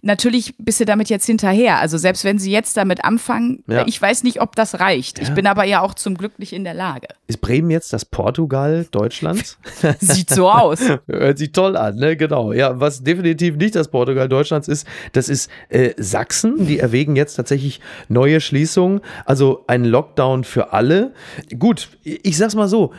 Natürlich 0.03 0.55
bist 0.57 0.81
du 0.81 0.87
damit 0.87 1.11
jetzt 1.11 1.27
hinterher. 1.27 1.79
Also 1.81 1.99
selbst 1.99 2.25
wenn 2.25 2.39
sie 2.39 2.51
jetzt 2.51 2.77
damit 2.79 3.05
anfangen, 3.05 3.63
Ja. 3.67 3.87
ich 3.87 4.01
weiß 4.01 4.23
nicht, 4.23 4.41
ob 4.41 4.57
das 4.57 4.81
reicht. 4.81 5.19
Ich 5.19 5.31
bin 5.35 5.47
aber 5.47 5.65
ja 5.65 5.83
auch 5.83 5.93
zum 5.93 6.17
Glück 6.17 6.39
nicht 6.39 6.55
in 6.55 6.65
der 6.65 6.73
Lage. 6.73 7.09
Ist 7.27 7.43
Bremen 7.43 7.71
jetzt 7.71 7.93
das 7.93 8.07
Portugal 8.07 8.87
Deutschlands? 8.91 9.59
Sieht 10.01 10.31
so 10.31 10.51
aus. 10.51 10.81
Hört 11.07 11.37
sich 11.39 11.53
toll 11.53 11.77
an, 11.77 11.97
ne? 11.97 12.17
Genau. 12.17 12.53
Ja, 12.55 12.81
was 12.81 13.03
definitiv 13.03 13.57
nicht 13.57 13.75
das 13.75 13.89
Portugal 13.89 14.29
Deutschlands 14.31 14.67
ist, 14.69 14.87
das 15.13 15.29
ist 15.29 15.51
äh, 15.69 15.93
Sachsen. 15.99 16.67
Die 16.67 16.79
erwägen 16.79 17.15
jetzt 17.17 17.35
tatsächlich 17.35 17.81
neue 18.09 18.41
Schließungen, 18.41 19.03
also 19.27 19.65
ein 19.67 19.85
Lockdown 19.85 20.45
für 20.45 20.73
alle. 20.73 21.13
Gut, 21.59 21.91
ich 22.03 22.39
sag's 22.39 22.55
mal 22.55 22.69
so. 22.69 22.93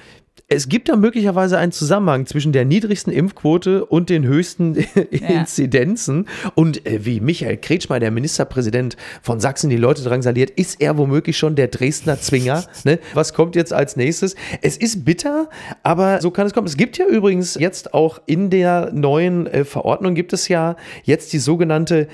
Es 0.54 0.68
gibt 0.68 0.90
da 0.90 0.98
möglicherweise 0.98 1.58
einen 1.58 1.72
Zusammenhang 1.72 2.26
zwischen 2.26 2.52
der 2.52 2.66
niedrigsten 2.66 3.14
Impfquote 3.14 3.86
und 3.86 4.10
den 4.10 4.26
höchsten 4.26 4.76
Inzidenzen. 5.10 6.28
Und 6.56 6.86
äh, 6.86 7.06
wie 7.06 7.22
Michael 7.22 7.56
Kretschmer, 7.56 8.02
der 8.02 8.12
Ministerpräsident 8.12 8.98
von 9.22 9.40
Sachsen, 9.40 9.70
die 9.70 9.78
Leute 9.78 10.04
drangsaliert, 10.04 10.50
ist 10.50 10.82
er 10.82 10.98
womöglich 10.98 11.38
schon 11.38 11.56
der 11.56 11.70
Dresdner 11.70 12.20
Zwinger. 12.20 12.66
Ne? 12.84 13.00
Was 13.14 13.34
kommt 13.34 13.56
jetzt 13.56 13.74
als 13.74 13.96
nächstes? 13.96 14.36
Es 14.62 14.76
ist 14.76 15.06
bitter, 15.06 15.50
aber 15.84 16.20
so 16.20 16.32
kann 16.32 16.48
es 16.48 16.54
kommen. 16.54 16.66
Es 16.66 16.78
gibt 16.78 16.98
ja 16.98 17.06
übrigens 17.06 17.54
jetzt 17.54 17.94
auch 17.94 18.20
in 18.26 18.50
der 18.50 18.92
neuen 18.92 19.46
äh, 19.46 19.66
Verordnung 19.66 20.16
gibt 20.16 20.34
es 20.34 20.48
ja 20.48 20.76
jetzt 21.04 21.32
die 21.32 21.38
sogenannte 21.38 22.08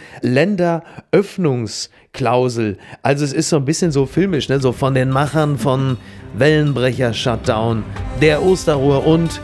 Länderöffnungsklausel. 2.14 2.78
Also 3.02 3.26
es 3.26 3.34
ist 3.34 3.50
so 3.50 3.58
ein 3.58 3.66
bisschen 3.66 3.92
so 3.92 4.06
filmisch, 4.06 4.50
ne? 4.50 4.60
so 4.60 4.72
von 4.72 4.94
den 4.94 5.10
Machern 5.10 5.58
von 5.58 5.98
Wellenbrecher 6.36 7.14
Shutdown, 7.14 7.84
der 8.22 8.44
Osterruhe 8.44 9.00
und 9.00 9.42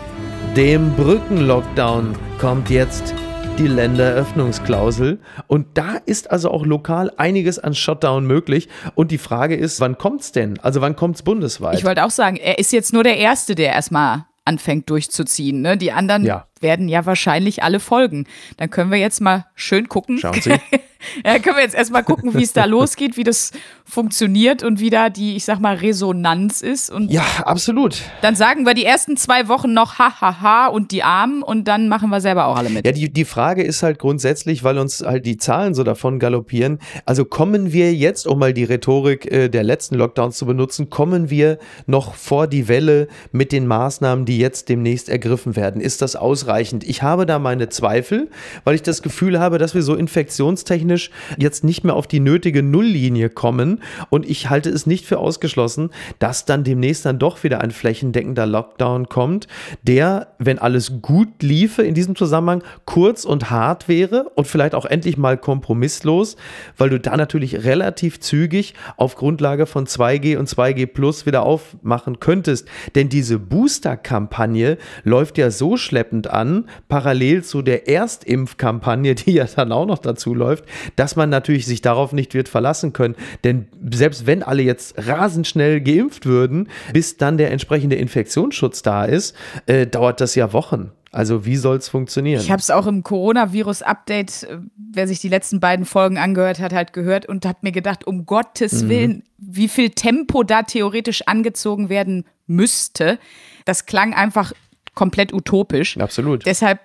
dem 0.55 0.93
Brückenlockdown 0.93 2.15
kommt 2.39 2.69
jetzt 2.69 3.13
die 3.57 3.67
Länderöffnungsklausel. 3.67 5.19
Und 5.47 5.67
da 5.75 5.97
ist 6.05 6.31
also 6.31 6.49
auch 6.49 6.65
lokal 6.65 7.11
einiges 7.17 7.59
an 7.59 7.75
Shutdown 7.75 8.25
möglich. 8.25 8.67
Und 8.95 9.11
die 9.11 9.17
Frage 9.17 9.55
ist, 9.55 9.79
wann 9.79 9.97
kommt's 9.97 10.31
denn? 10.31 10.59
Also 10.61 10.81
wann 10.81 10.95
kommt's 10.95 11.21
bundesweit? 11.21 11.77
Ich 11.77 11.85
wollte 11.85 12.03
auch 12.03 12.11
sagen, 12.11 12.37
er 12.37 12.57
ist 12.59 12.71
jetzt 12.73 12.93
nur 12.93 13.03
der 13.03 13.17
Erste, 13.17 13.55
der 13.55 13.73
erstmal 13.73 14.25
anfängt 14.45 14.89
durchzuziehen. 14.89 15.61
Ne? 15.61 15.77
Die 15.77 15.91
anderen 15.91 16.25
Ja. 16.25 16.47
Werden 16.63 16.89
ja 16.89 17.05
wahrscheinlich 17.05 17.61
alle 17.61 17.79
folgen. 17.79 18.25
Dann 18.57 18.69
können 18.69 18.89
wir 18.89 18.97
jetzt 18.97 19.21
mal 19.21 19.45
schön 19.53 19.87
gucken. 19.87 20.17
Schauen 20.17 20.41
Sie. 20.41 20.51
ja, 21.25 21.39
können 21.39 21.57
wir 21.57 21.63
jetzt 21.63 21.75
erstmal 21.75 22.03
gucken, 22.03 22.33
wie 22.33 22.43
es 22.43 22.53
da 22.53 22.65
losgeht, 22.65 23.17
wie 23.17 23.23
das 23.23 23.51
funktioniert 23.85 24.63
und 24.63 24.79
wie 24.79 24.89
da 24.89 25.09
die, 25.09 25.35
ich 25.35 25.45
sag 25.45 25.59
mal, 25.59 25.75
Resonanz 25.75 26.61
ist. 26.61 26.89
Und 26.89 27.11
ja, 27.11 27.25
absolut. 27.45 28.01
dann 28.21 28.35
sagen 28.35 28.65
wir 28.65 28.73
die 28.73 28.85
ersten 28.85 29.17
zwei 29.17 29.47
Wochen 29.47 29.73
noch 29.73 29.99
ha, 29.99 30.21
ha, 30.21 30.41
ha 30.41 30.67
und 30.67 30.91
die 30.91 31.03
Armen 31.03 31.43
und 31.43 31.67
dann 31.67 31.89
machen 31.89 32.09
wir 32.09 32.21
selber 32.21 32.47
auch 32.47 32.55
alle 32.55 32.69
mit. 32.69 32.85
Ja, 32.85 32.91
die, 32.91 33.11
die 33.11 33.25
Frage 33.25 33.63
ist 33.63 33.83
halt 33.83 33.99
grundsätzlich, 33.99 34.63
weil 34.63 34.77
uns 34.77 35.01
halt 35.01 35.25
die 35.25 35.37
Zahlen 35.37 35.73
so 35.73 35.83
davon 35.83 36.19
galoppieren. 36.19 36.79
Also 37.05 37.25
kommen 37.25 37.73
wir 37.73 37.93
jetzt, 37.93 38.25
um 38.25 38.39
mal 38.39 38.53
die 38.53 38.63
Rhetorik 38.63 39.31
äh, 39.31 39.49
der 39.49 39.63
letzten 39.63 39.95
Lockdowns 39.95 40.37
zu 40.37 40.45
benutzen, 40.45 40.89
kommen 40.89 41.29
wir 41.29 41.59
noch 41.85 42.15
vor 42.15 42.47
die 42.47 42.67
Welle 42.67 43.07
mit 43.31 43.51
den 43.51 43.67
Maßnahmen, 43.67 44.25
die 44.25 44.39
jetzt 44.39 44.69
demnächst 44.69 45.09
ergriffen 45.09 45.55
werden? 45.55 45.81
Ist 45.81 46.01
das 46.01 46.15
ausreichend? 46.15 46.52
Ich 46.61 47.01
habe 47.01 47.25
da 47.25 47.39
meine 47.39 47.69
Zweifel, 47.69 48.29
weil 48.63 48.75
ich 48.75 48.81
das 48.81 49.01
Gefühl 49.01 49.39
habe, 49.39 49.57
dass 49.57 49.75
wir 49.75 49.83
so 49.83 49.95
infektionstechnisch 49.95 51.11
jetzt 51.37 51.63
nicht 51.63 51.83
mehr 51.83 51.95
auf 51.95 52.07
die 52.07 52.19
nötige 52.19 52.63
Nulllinie 52.63 53.29
kommen. 53.29 53.81
Und 54.09 54.29
ich 54.29 54.49
halte 54.49 54.69
es 54.69 54.85
nicht 54.85 55.05
für 55.05 55.19
ausgeschlossen, 55.19 55.89
dass 56.19 56.45
dann 56.45 56.63
demnächst 56.63 57.05
dann 57.05 57.19
doch 57.19 57.43
wieder 57.43 57.61
ein 57.61 57.71
flächendeckender 57.71 58.45
Lockdown 58.45 59.09
kommt, 59.09 59.47
der, 59.83 60.27
wenn 60.39 60.59
alles 60.59 61.01
gut 61.01 61.41
liefe 61.41 61.83
in 61.83 61.93
diesem 61.93 62.15
Zusammenhang, 62.15 62.63
kurz 62.85 63.25
und 63.25 63.49
hart 63.49 63.87
wäre 63.87 64.31
und 64.35 64.47
vielleicht 64.47 64.75
auch 64.75 64.85
endlich 64.85 65.17
mal 65.17 65.37
kompromisslos, 65.37 66.35
weil 66.77 66.89
du 66.89 66.99
da 66.99 67.17
natürlich 67.17 67.63
relativ 67.63 68.19
zügig 68.19 68.73
auf 68.97 69.15
Grundlage 69.15 69.65
von 69.65 69.85
2G 69.85 70.37
und 70.37 70.49
2G 70.49 70.87
Plus 70.87 71.25
wieder 71.25 71.43
aufmachen 71.43 72.19
könntest. 72.19 72.67
Denn 72.95 73.09
diese 73.09 73.39
Booster-Kampagne 73.39 74.77
läuft 75.03 75.37
ja 75.37 75.51
so 75.51 75.77
schleppend 75.77 76.29
an, 76.33 76.67
parallel 76.87 77.43
zu 77.43 77.61
der 77.61 77.87
Erstimpfkampagne, 77.87 79.15
die 79.15 79.33
ja 79.33 79.45
dann 79.45 79.71
auch 79.71 79.85
noch 79.85 79.99
dazu 79.99 80.33
läuft, 80.33 80.65
dass 80.95 81.15
man 81.15 81.29
natürlich 81.29 81.65
sich 81.65 81.81
darauf 81.81 82.13
nicht 82.13 82.33
wird 82.33 82.49
verlassen 82.49 82.93
können. 82.93 83.15
Denn 83.43 83.67
selbst 83.91 84.25
wenn 84.25 84.43
alle 84.43 84.63
jetzt 84.63 84.95
rasend 84.97 85.47
schnell 85.47 85.81
geimpft 85.81 86.25
würden, 86.25 86.69
bis 86.91 87.17
dann 87.17 87.37
der 87.37 87.51
entsprechende 87.51 87.95
Infektionsschutz 87.95 88.81
da 88.81 89.05
ist, 89.05 89.35
äh, 89.65 89.87
dauert 89.87 90.21
das 90.21 90.35
ja 90.35 90.53
Wochen. 90.53 90.91
Also 91.13 91.45
wie 91.45 91.57
soll 91.57 91.77
es 91.77 91.89
funktionieren? 91.89 92.41
Ich 92.41 92.49
habe 92.49 92.59
es 92.59 92.71
auch 92.71 92.87
im 92.87 93.03
Coronavirus-Update, 93.03 94.43
äh, 94.43 94.57
wer 94.75 95.07
sich 95.07 95.19
die 95.19 95.29
letzten 95.29 95.59
beiden 95.59 95.85
Folgen 95.85 96.17
angehört 96.17 96.59
hat, 96.59 96.73
halt 96.73 96.91
gehört 96.91 97.27
und 97.27 97.45
habe 97.45 97.59
mir 97.61 97.71
gedacht, 97.71 98.07
um 98.07 98.25
Gottes 98.25 98.89
Willen, 98.89 99.23
wie 99.37 99.67
viel 99.67 99.91
Tempo 99.91 100.41
da 100.43 100.63
theoretisch 100.63 101.21
angezogen 101.27 101.89
werden 101.89 102.25
müsste. 102.47 103.19
Das 103.65 103.85
klang 103.85 104.15
einfach 104.15 104.53
komplett 104.93 105.33
utopisch. 105.33 105.97
Absolut. 105.97 106.45
Deshalb 106.45 106.79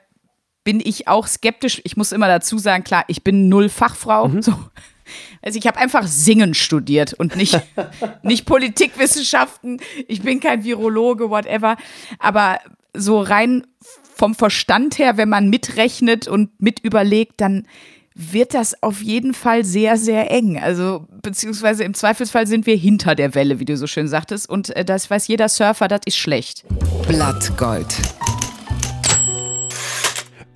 bin 0.64 0.80
ich 0.84 1.08
auch 1.08 1.26
skeptisch. 1.26 1.80
Ich 1.84 1.96
muss 1.96 2.12
immer 2.12 2.28
dazu 2.28 2.58
sagen, 2.58 2.84
klar, 2.84 3.04
ich 3.08 3.24
bin 3.24 3.48
null 3.48 3.68
Fachfrau. 3.68 4.30
So. 4.40 4.52
Also 5.40 5.58
ich 5.58 5.66
habe 5.66 5.78
einfach 5.78 6.06
Singen 6.06 6.52
studiert 6.52 7.14
und 7.14 7.36
nicht, 7.36 7.58
nicht 8.22 8.44
Politikwissenschaften. 8.44 9.80
Ich 10.06 10.22
bin 10.22 10.40
kein 10.40 10.64
Virologe, 10.64 11.30
whatever. 11.30 11.76
Aber 12.18 12.60
so 12.92 13.20
rein 13.20 13.66
vom 14.14 14.34
Verstand 14.34 14.98
her, 14.98 15.16
wenn 15.16 15.28
man 15.28 15.48
mitrechnet 15.48 16.28
und 16.28 16.60
mit 16.60 16.80
überlegt, 16.80 17.40
dann 17.40 17.66
wird 18.18 18.52
das 18.52 18.82
auf 18.82 19.00
jeden 19.00 19.32
Fall 19.32 19.64
sehr, 19.64 19.96
sehr 19.96 20.30
eng. 20.30 20.58
Also, 20.58 21.06
beziehungsweise 21.22 21.84
im 21.84 21.94
Zweifelsfall 21.94 22.46
sind 22.46 22.66
wir 22.66 22.76
hinter 22.76 23.14
der 23.14 23.34
Welle, 23.34 23.60
wie 23.60 23.64
du 23.64 23.76
so 23.76 23.86
schön 23.86 24.08
sagtest. 24.08 24.48
Und 24.50 24.74
äh, 24.76 24.84
das 24.84 25.08
weiß 25.08 25.28
jeder 25.28 25.48
Surfer, 25.48 25.88
das 25.88 26.00
ist 26.04 26.16
schlecht. 26.16 26.64
Blattgold. 27.06 27.94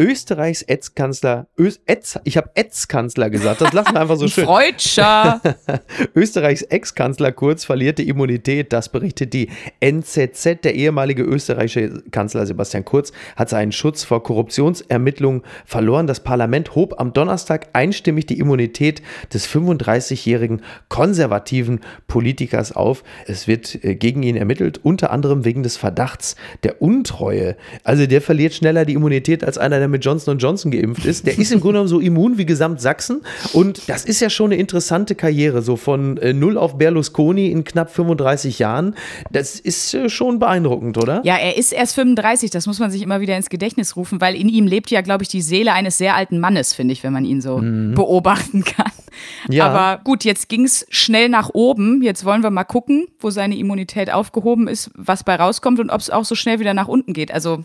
Österreichs 0.03 0.63
Ex-Kanzler, 0.63 1.47
Ös, 1.57 1.81
Etz, 1.87 2.19
ich 2.25 2.37
habe 2.37 2.51
Ex-Kanzler 2.57 3.31
gesagt, 3.31 3.61
das 3.61 3.73
lassen 3.73 3.95
wir 3.95 4.01
einfach 4.01 4.17
so 4.17 4.27
schön. 4.27 4.47
Freudscher. 4.47 5.41
Österreichs 6.17 6.63
Ex-Kanzler 6.63 7.31
Kurz 7.31 7.65
verliert 7.65 7.99
die 7.99 8.09
Immunität, 8.09 8.73
das 8.73 8.89
berichtet 8.89 9.33
die 9.33 9.49
NZZ. 9.79 10.65
Der 10.65 10.75
ehemalige 10.75 11.23
österreichische 11.23 12.03
Kanzler 12.11 12.47
Sebastian 12.47 12.85
Kurz 12.85 13.13
hat 13.37 13.49
seinen 13.49 13.71
Schutz 13.71 14.03
vor 14.03 14.25
Korruptionsermittlungen 14.25 15.43
verloren. 15.67 16.09
Das 16.09 16.19
Parlament 16.19 16.75
hob 16.75 16.99
am 16.99 17.13
Donnerstag 17.13 17.69
einstimmig 17.73 18.27
die 18.27 18.41
Immunität 18.41 19.03
des 19.33 19.49
35-jährigen 19.49 20.63
konservativen 20.89 21.79
Politikers 22.09 22.73
auf. 22.73 23.05
Es 23.29 23.47
wird 23.47 23.85
äh, 23.85 23.95
gegen 23.95 24.25
ihn 24.25 24.35
ermittelt, 24.35 24.81
unter 24.83 25.13
anderem 25.13 25.45
wegen 25.45 25.63
des 25.63 25.77
Verdachts 25.77 26.35
der 26.65 26.83
Untreue. 26.83 27.55
Also 27.85 28.07
der 28.07 28.21
verliert 28.21 28.55
schneller 28.55 28.85
die 28.85 28.95
Immunität 28.95 29.45
als 29.45 29.59
einer, 29.59 29.79
der 29.79 29.92
mit 29.93 30.05
Johnson 30.05 30.39
Johnson 30.39 30.73
geimpft 30.73 31.05
ist. 31.05 31.27
Der 31.27 31.39
ist 31.39 31.53
im 31.53 31.61
Grunde 31.61 31.75
genommen 31.75 31.89
so 31.89 32.01
immun 32.01 32.39
wie 32.39 32.47
gesamt 32.47 32.81
Sachsen. 32.81 33.23
Und 33.53 33.89
das 33.89 34.05
ist 34.05 34.21
ja 34.21 34.29
schon 34.29 34.53
eine 34.53 34.61
interessante 34.61 35.15
Karriere, 35.15 35.63
so 35.63 35.77
von 35.77 36.17
äh, 36.17 36.33
null 36.33 36.59
auf 36.59 36.79
Berlusconi 36.79 37.51
in 37.51 37.63
knapp 37.63 37.95
35 37.95 38.59
Jahren. 38.59 38.97
Das 39.31 39.61
ist 39.61 39.95
äh, 39.95 40.09
schon 40.09 40.41
beeindruckend, 40.41 40.99
oder? 40.99 41.21
Ja, 41.25 41.37
er 41.37 41.57
ist 41.57 41.73
erst 41.73 41.95
35, 41.95 42.51
das 42.51 42.67
muss 42.67 42.81
man 42.81 42.91
sich 42.91 43.03
immer 43.03 43.21
wieder 43.21 43.37
ins 43.37 43.49
Gedächtnis 43.49 43.95
rufen, 43.95 44.21
weil 44.21 44.35
in 44.35 44.49
ihm 44.49 44.67
lebt 44.67 44.91
ja, 44.91 45.01
glaube 45.01 45.23
ich, 45.23 45.29
die 45.29 45.43
Seele 45.43 45.73
eines 45.73 45.99
sehr 45.99 46.17
alten 46.17 46.41
Mannes, 46.41 46.73
finde 46.73 46.93
ich, 46.93 47.05
wenn 47.05 47.13
man 47.13 47.25
ihn 47.25 47.41
so 47.41 47.61
beobachten 47.63 48.65
kann. 48.65 48.91
Ja. 49.49 49.67
Aber 49.67 50.03
gut, 50.03 50.25
jetzt 50.25 50.49
ging 50.49 50.65
es 50.65 50.87
schnell 50.89 51.29
nach 51.29 51.51
oben. 51.53 52.03
Jetzt 52.03 52.25
wollen 52.25 52.43
wir 52.43 52.51
mal 52.51 52.65
gucken, 52.65 53.07
wo 53.21 53.31
seine 53.31 53.57
Immunität 53.57 54.13
aufgehoben 54.13 54.69
ist, 54.69 54.91
was 54.95 55.25
bei 55.25 55.37
rauskommt 55.37 55.81
und 55.81 55.91
ob 55.91 56.01
es 56.01 56.11
auch 56.11 56.25
so 56.25 56.35
schnell 56.35 56.61
wieder 56.61 56.75
nach 56.75 56.89
unten 56.89 57.13
geht. 57.13 57.33
Also 57.33 57.65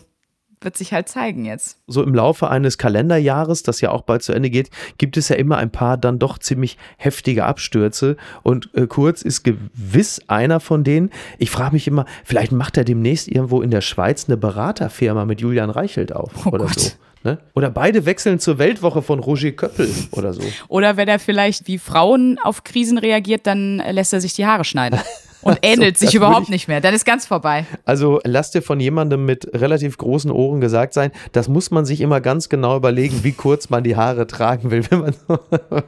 wird 0.60 0.76
sich 0.76 0.92
halt 0.92 1.08
zeigen 1.08 1.44
jetzt. 1.44 1.78
so 1.86 2.02
im 2.02 2.14
Laufe 2.14 2.48
eines 2.48 2.78
Kalenderjahres, 2.78 3.62
das 3.62 3.80
ja 3.80 3.90
auch 3.90 4.02
bald 4.02 4.22
zu 4.22 4.32
Ende 4.32 4.50
geht, 4.50 4.70
gibt 4.98 5.16
es 5.16 5.28
ja 5.28 5.36
immer 5.36 5.56
ein 5.58 5.70
paar 5.70 5.96
dann 5.96 6.18
doch 6.18 6.38
ziemlich 6.38 6.76
heftige 6.96 7.44
Abstürze. 7.44 8.16
Und 8.42 8.70
äh, 8.74 8.86
Kurz 8.86 9.22
ist 9.22 9.44
gewiss 9.44 10.20
einer 10.28 10.60
von 10.60 10.84
denen. 10.84 11.10
Ich 11.38 11.50
frage 11.50 11.72
mich 11.74 11.86
immer, 11.86 12.04
vielleicht 12.24 12.52
macht 12.52 12.76
er 12.76 12.84
demnächst 12.84 13.28
irgendwo 13.28 13.62
in 13.62 13.70
der 13.70 13.80
Schweiz 13.80 14.26
eine 14.28 14.36
Beraterfirma 14.36 15.24
mit 15.24 15.40
Julian 15.40 15.70
Reichelt 15.70 16.12
auf 16.12 16.30
Oh 16.46 16.50
oder 16.50 16.64
Gott. 16.66 16.78
so. 16.80 16.90
Ne? 17.24 17.38
Oder 17.54 17.68
beide 17.70 18.06
wechseln 18.06 18.38
zur 18.38 18.58
Weltwoche 18.58 19.02
von 19.02 19.18
Roger 19.18 19.50
Köppel 19.50 19.88
oder 20.12 20.32
so. 20.32 20.42
Oder 20.68 20.96
wenn 20.96 21.08
er 21.08 21.18
vielleicht 21.18 21.66
wie 21.66 21.78
Frauen 21.78 22.38
auf 22.44 22.62
Krisen 22.62 22.96
reagiert, 22.96 23.46
dann 23.46 23.80
äh, 23.80 23.90
lässt 23.92 24.12
er 24.12 24.20
sich 24.20 24.34
die 24.34 24.46
Haare 24.46 24.64
schneiden. 24.64 25.00
Und 25.42 25.58
ähnelt 25.62 25.94
das 25.94 26.00
sich 26.00 26.14
überhaupt 26.14 26.44
ich- 26.44 26.48
nicht 26.50 26.68
mehr. 26.68 26.80
Dann 26.80 26.94
ist 26.94 27.04
ganz 27.04 27.26
vorbei. 27.26 27.64
Also 27.84 28.20
lass 28.24 28.50
dir 28.50 28.62
von 28.62 28.80
jemandem 28.80 29.24
mit 29.24 29.48
relativ 29.54 29.96
großen 29.98 30.30
Ohren 30.30 30.60
gesagt 30.60 30.94
sein, 30.94 31.10
das 31.32 31.48
muss 31.48 31.70
man 31.70 31.84
sich 31.84 32.00
immer 32.00 32.20
ganz 32.20 32.48
genau 32.48 32.76
überlegen, 32.76 33.22
wie 33.22 33.32
kurz 33.32 33.70
man 33.70 33.84
die 33.84 33.96
Haare 33.96 34.26
tragen 34.26 34.70
will, 34.70 34.84
wenn 34.90 35.00
man 35.00 35.14
so, 35.28 35.38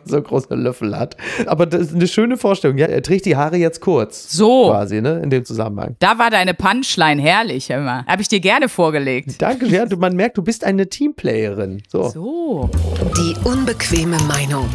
so 0.04 0.23
große 0.23 0.54
Löffel 0.54 0.97
hat. 0.99 1.16
Aber 1.47 1.66
das 1.66 1.83
ist 1.83 1.95
eine 1.95 2.07
schöne 2.09 2.37
Vorstellung. 2.37 2.78
Ja, 2.78 2.87
er 2.87 3.02
trägt 3.02 3.26
die 3.26 3.37
Haare 3.37 3.57
jetzt 3.57 3.80
kurz. 3.80 4.30
So. 4.33 4.69
Quasi, 4.69 5.00
ne? 5.00 5.21
In 5.23 5.30
dem 5.30 5.45
Zusammenhang. 5.45 5.97
Da 5.99 6.19
war 6.19 6.30
deine 6.30 6.54
Punchline 6.54 7.21
herrlich, 7.21 7.71
immer. 7.71 8.04
Habe 8.07 8.23
ich 8.23 8.28
dir 8.28 8.40
gerne 8.40 8.69
vorgelegt. 8.69 9.40
Danke, 9.42 9.66
ja, 9.66 9.87
du, 9.87 9.97
man 9.97 10.14
merkt, 10.14 10.38
du 10.38 10.42
bist 10.42 10.64
eine 10.64 10.88
Teamplayerin. 10.88 11.83
So. 11.88 12.09
So. 12.09 12.71
Die 13.16 13.35
unbequeme 13.45 14.16
Meinung. 14.28 14.69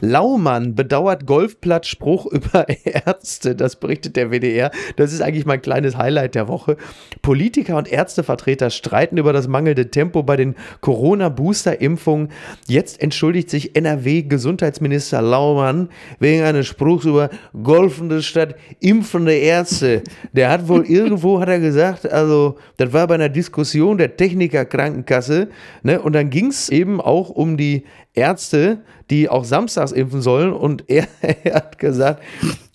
Laumann 0.00 0.74
bedauert 0.74 1.26
Golfplatzspruch 1.26 2.26
über 2.32 2.66
Ärzte. 2.84 3.54
Das 3.54 3.76
berichtet 3.76 4.16
der 4.16 4.30
WDR. 4.30 4.70
Das 4.96 5.12
ist 5.12 5.20
eigentlich 5.20 5.46
mein 5.46 5.62
kleines 5.62 5.96
Highlight 5.96 6.34
der 6.34 6.48
Woche. 6.48 6.76
Politiker 7.22 7.76
und 7.76 7.90
Ärztevertreter 7.90 8.70
streiten 8.70 9.18
über 9.18 9.32
das 9.32 9.48
mangelnde 9.48 9.90
Tempo 9.90 10.22
bei 10.22 10.36
den 10.36 10.56
Corona-Booster-Impfungen. 10.80 12.28
Jetzt 12.66 13.00
entschuldigt 13.00 13.50
sich 13.50 13.76
NRW-Gesundheitsminister 13.76 15.22
Laumann 15.22 15.88
wegen 16.18 16.42
eines 16.42 16.66
Spruchs 16.66 17.04
über 17.04 17.30
golfende 17.62 18.22
statt 18.22 18.54
impfende 18.80 19.34
Ärzte. 19.34 20.02
Der 20.32 20.50
hat 20.50 20.68
wohl 20.68 20.84
irgendwo, 20.88 21.40
hat 21.40 21.48
er 21.48 21.60
gesagt, 21.60 22.10
also 22.10 22.56
das 22.76 22.92
war 22.92 23.06
bei 23.06 23.14
einer 23.14 23.28
Diskussion 23.28 23.98
der 23.98 24.16
Techniker-Krankenkasse. 24.16 25.48
Ne? 25.82 26.00
Und 26.00 26.14
dann 26.14 26.30
ging 26.30 26.46
es 26.48 26.68
eben 26.68 27.00
auch 27.00 27.30
um 27.30 27.56
die 27.56 27.84
Ärzte, 28.14 28.78
die 29.10 29.28
auch 29.28 29.44
samstags 29.44 29.92
impfen 29.92 30.22
sollen. 30.22 30.52
Und 30.52 30.88
er, 30.88 31.06
er 31.20 31.54
hat 31.54 31.78
gesagt, 31.78 32.22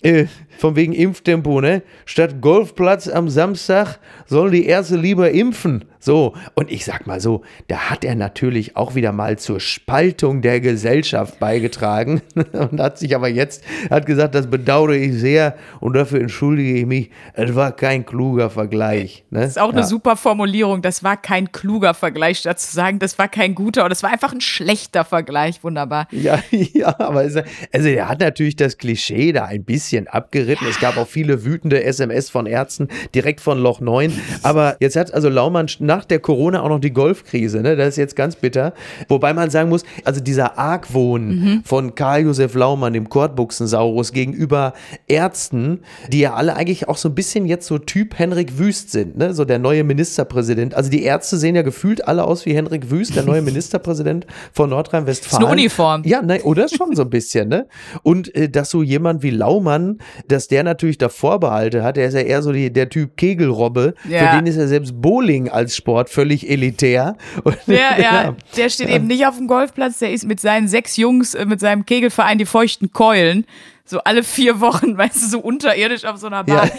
äh, 0.02 0.26
von 0.58 0.76
wegen 0.76 0.92
Impftempo, 0.92 1.60
ne? 1.60 1.82
Statt 2.04 2.40
Golfplatz 2.40 3.08
am 3.08 3.28
Samstag 3.28 3.98
sollen 4.26 4.52
die 4.52 4.66
Ärzte 4.66 4.96
lieber 4.96 5.30
impfen. 5.30 5.84
So, 6.06 6.34
und 6.54 6.70
ich 6.70 6.84
sag 6.84 7.08
mal 7.08 7.20
so, 7.20 7.42
da 7.66 7.90
hat 7.90 8.04
er 8.04 8.14
natürlich 8.14 8.76
auch 8.76 8.94
wieder 8.94 9.10
mal 9.10 9.38
zur 9.38 9.58
Spaltung 9.58 10.40
der 10.40 10.60
Gesellschaft 10.60 11.40
beigetragen 11.40 12.22
und 12.52 12.80
hat 12.80 12.98
sich 12.98 13.16
aber 13.16 13.26
jetzt, 13.26 13.64
hat 13.90 14.06
gesagt, 14.06 14.36
das 14.36 14.46
bedauere 14.46 14.92
ich 14.92 15.14
sehr 15.14 15.56
und 15.80 15.94
dafür 15.94 16.20
entschuldige 16.20 16.78
ich 16.78 16.86
mich. 16.86 17.10
Es 17.34 17.56
war 17.56 17.72
kein 17.72 18.06
kluger 18.06 18.50
Vergleich. 18.50 19.24
Ne? 19.30 19.40
Das 19.40 19.50
ist 19.50 19.58
auch 19.58 19.72
eine 19.72 19.80
ja. 19.80 19.86
super 19.86 20.14
Formulierung. 20.14 20.80
Das 20.80 21.02
war 21.02 21.16
kein 21.16 21.50
kluger 21.50 21.92
Vergleich, 21.92 22.38
statt 22.38 22.60
zu 22.60 22.72
sagen, 22.72 23.00
das 23.00 23.18
war 23.18 23.26
kein 23.26 23.56
guter 23.56 23.80
oder 23.80 23.88
das 23.88 24.04
war 24.04 24.12
einfach 24.12 24.32
ein 24.32 24.40
schlechter 24.40 25.04
Vergleich. 25.04 25.64
Wunderbar. 25.64 26.06
Ja, 26.12 26.38
ja, 26.52 26.94
aber 27.00 27.24
es, 27.24 27.34
also 27.72 27.88
er 27.88 28.08
hat 28.08 28.20
natürlich 28.20 28.54
das 28.54 28.78
Klischee 28.78 29.32
da 29.32 29.46
ein 29.46 29.64
bisschen 29.64 30.06
abgeritten. 30.46 30.66
Es 30.68 30.80
gab 30.80 30.96
auch 30.96 31.08
viele 31.08 31.44
wütende 31.44 31.82
SMS 31.82 32.30
von 32.30 32.46
Ärzten 32.46 32.88
direkt 33.14 33.40
von 33.40 33.58
Loch 33.58 33.80
9. 33.80 34.12
Aber 34.42 34.76
jetzt 34.80 34.96
hat 34.96 35.12
also 35.12 35.28
Laumann 35.28 35.66
nach 35.80 36.04
der 36.04 36.20
Corona 36.20 36.62
auch 36.62 36.68
noch 36.68 36.80
die 36.80 36.92
Golfkrise. 36.92 37.60
Ne? 37.60 37.76
Das 37.76 37.88
ist 37.88 37.96
jetzt 37.96 38.16
ganz 38.16 38.36
bitter. 38.36 38.72
Wobei 39.08 39.32
man 39.34 39.50
sagen 39.50 39.68
muss, 39.68 39.82
also 40.04 40.20
dieser 40.20 40.58
Argwohn 40.58 41.62
von 41.64 41.94
Karl-Josef 41.94 42.54
Laumann, 42.54 42.92
dem 42.92 43.08
Kordbuchsensaurus, 43.08 44.12
gegenüber 44.12 44.74
Ärzten, 45.08 45.80
die 46.12 46.20
ja 46.20 46.34
alle 46.34 46.54
eigentlich 46.54 46.88
auch 46.88 46.96
so 46.96 47.08
ein 47.08 47.14
bisschen 47.14 47.46
jetzt 47.46 47.66
so 47.66 47.78
Typ 47.78 48.18
Henrik 48.18 48.58
Wüst 48.58 48.92
sind, 48.92 49.16
ne? 49.16 49.34
so 49.34 49.44
der 49.44 49.58
neue 49.58 49.82
Ministerpräsident. 49.84 50.74
Also 50.74 50.90
die 50.90 51.02
Ärzte 51.02 51.36
sehen 51.38 51.56
ja 51.56 51.62
gefühlt 51.62 52.06
alle 52.06 52.24
aus 52.24 52.46
wie 52.46 52.54
Henrik 52.54 52.90
Wüst, 52.90 53.16
der 53.16 53.24
neue 53.24 53.42
Ministerpräsident 53.46 54.26
von 54.52 54.70
Nordrhein-Westfalen. 54.70 55.42
Ist 55.42 55.46
eine 55.46 55.60
Uniform. 55.60 56.02
Ja, 56.04 56.22
ne, 56.22 56.42
oder 56.42 56.68
schon 56.68 56.94
so 56.94 57.02
ein 57.02 57.10
bisschen, 57.10 57.48
ne? 57.48 57.66
Und 58.02 58.34
äh, 58.34 58.48
dass 58.48 58.70
so 58.70 58.82
jemand 58.82 59.22
wie 59.22 59.30
Laumann, 59.30 59.98
dass 60.36 60.48
der 60.48 60.62
natürlich 60.62 60.98
da 60.98 61.08
Vorbehalte 61.08 61.82
hat, 61.82 61.96
der 61.96 62.06
ist 62.08 62.14
ja 62.14 62.20
eher 62.20 62.42
so 62.42 62.52
die, 62.52 62.72
der 62.72 62.88
Typ 62.88 63.16
Kegelrobbe, 63.16 63.94
Ja. 64.08 64.30
für 64.30 64.36
den 64.36 64.46
ist 64.46 64.56
ja 64.56 64.66
selbst 64.66 65.00
Bowling 65.00 65.48
als 65.48 65.74
Sport 65.74 66.10
völlig 66.10 66.48
elitär. 66.48 67.16
Und, 67.42 67.56
Der, 67.66 67.76
ja, 68.00 68.36
der 68.56 68.68
steht 68.68 68.88
eben 68.90 69.06
nicht 69.06 69.26
auf 69.26 69.36
dem 69.36 69.48
Golfplatz, 69.48 69.98
der 69.98 70.12
ist 70.12 70.26
mit 70.26 70.38
seinen 70.40 70.68
sechs 70.68 70.96
Jungs, 70.96 71.34
äh, 71.34 71.44
mit 71.46 71.58
seinem 71.60 71.84
Kegelverein, 71.86 72.38
die 72.38 72.46
feuchten 72.46 72.92
Keulen. 72.92 73.44
So 73.88 74.00
alle 74.00 74.22
vier 74.24 74.60
Wochen, 74.60 74.96
weißt 74.98 75.22
du, 75.22 75.26
so 75.28 75.38
unterirdisch 75.40 76.04
auf 76.04 76.16
so 76.18 76.26
einer 76.26 76.44
Bahn. 76.44 76.70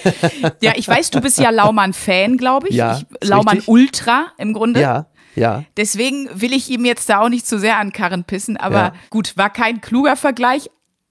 Ja, 0.61 0.73
ich 0.75 0.87
weiß, 0.87 1.09
du 1.11 1.21
bist 1.21 1.39
ja 1.39 1.49
Laumann-Fan, 1.51 2.37
glaube 2.37 2.67
ich. 2.69 2.75
Ja, 2.75 2.99
ich 3.21 3.27
Laumann-Ultra 3.29 4.27
im 4.37 4.53
Grunde. 4.53 4.81
ja, 4.81 5.05
ja. 5.35 5.63
Deswegen 5.77 6.27
will 6.33 6.51
ich 6.53 6.69
ihm 6.69 6.83
jetzt 6.83 7.09
da 7.09 7.19
auch 7.21 7.29
nicht 7.29 7.45
zu 7.47 7.59
sehr 7.59 7.77
an 7.77 7.91
Karren 7.93 8.23
pissen. 8.23 8.57
Aber 8.57 8.75
Ja. 8.77 8.93
gut, 9.09 9.37
war 9.37 9.49
kein 9.51 9.81
kluger 9.81 10.15
Vergleich. 10.15 10.69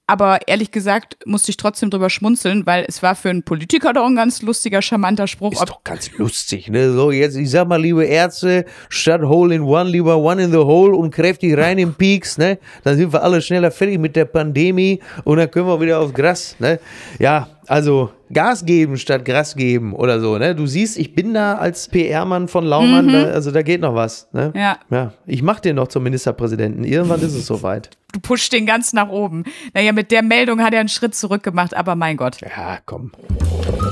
Aber 0.08 0.46
ehrlich 0.46 0.70
gesagt 0.70 1.16
musste 1.26 1.50
ich 1.50 1.56
trotzdem 1.56 1.90
drüber 1.90 2.10
schmunzeln, 2.10 2.64
weil 2.64 2.84
es 2.86 3.02
war 3.02 3.16
für 3.16 3.28
einen 3.28 3.42
Politiker 3.42 3.92
doch 3.92 4.06
ein 4.06 4.14
ganz 4.14 4.40
lustiger, 4.40 4.80
charmanter 4.80 5.26
Spruch. 5.26 5.52
Ist 5.52 5.68
doch 5.68 5.82
ganz 5.82 6.10
lustig, 6.16 6.68
ne? 6.68 6.92
So, 6.92 7.10
jetzt, 7.10 7.36
ich 7.36 7.50
sag 7.50 7.66
mal, 7.66 7.80
liebe 7.80 8.04
Ärzte, 8.04 8.66
statt 8.88 9.22
Hole 9.22 9.54
in 9.54 9.62
One, 9.62 9.90
lieber 9.90 10.16
One 10.18 10.44
in 10.44 10.52
the 10.52 10.58
Hole 10.58 10.96
und 10.96 11.10
kräftig 11.12 11.56
rein 11.56 11.78
im 11.78 11.94
Peaks, 11.94 12.38
ne? 12.38 12.58
Dann 12.84 12.96
sind 12.96 13.12
wir 13.12 13.22
alle 13.22 13.42
schneller 13.42 13.72
fertig 13.72 13.98
mit 13.98 14.14
der 14.14 14.26
Pandemie 14.26 15.00
und 15.24 15.38
dann 15.38 15.50
können 15.50 15.66
wir 15.66 15.80
wieder 15.80 15.98
aufs 15.98 16.14
Gras, 16.14 16.54
ne? 16.60 16.78
Ja, 17.18 17.48
also 17.68 18.10
Gas 18.32 18.64
geben 18.64 18.96
statt 18.98 19.24
Gras 19.24 19.54
geben 19.56 19.92
oder 19.94 20.20
so, 20.20 20.38
ne? 20.38 20.54
Du 20.54 20.66
siehst, 20.66 20.98
ich 20.98 21.14
bin 21.14 21.34
da 21.34 21.54
als 21.56 21.88
PR-Mann 21.88 22.48
von 22.48 22.64
Laumann, 22.64 23.08
da, 23.12 23.24
also 23.26 23.50
da 23.50 23.62
geht 23.62 23.80
noch 23.80 23.94
was, 23.94 24.28
ne? 24.32 24.52
Ja. 24.54 24.78
Ja, 24.90 25.12
ich 25.26 25.42
mach 25.42 25.60
den 25.60 25.76
noch 25.76 25.88
zum 25.88 26.02
Ministerpräsidenten. 26.02 26.84
Irgendwann 26.84 27.20
ist 27.20 27.34
es 27.34 27.46
soweit. 27.46 27.90
du 28.12 28.20
pusht 28.20 28.52
den 28.52 28.66
ganz 28.66 28.92
nach 28.92 29.08
oben. 29.08 29.44
Naja, 29.74 29.92
mit 29.92 30.10
der 30.10 30.22
Meldung 30.22 30.60
hat 30.62 30.72
er 30.74 30.80
einen 30.80 30.88
Schritt 30.88 31.14
zurück 31.14 31.42
gemacht, 31.42 31.74
aber 31.74 31.94
mein 31.94 32.16
Gott. 32.16 32.38
Ja, 32.40 32.78
komm. 32.84 33.12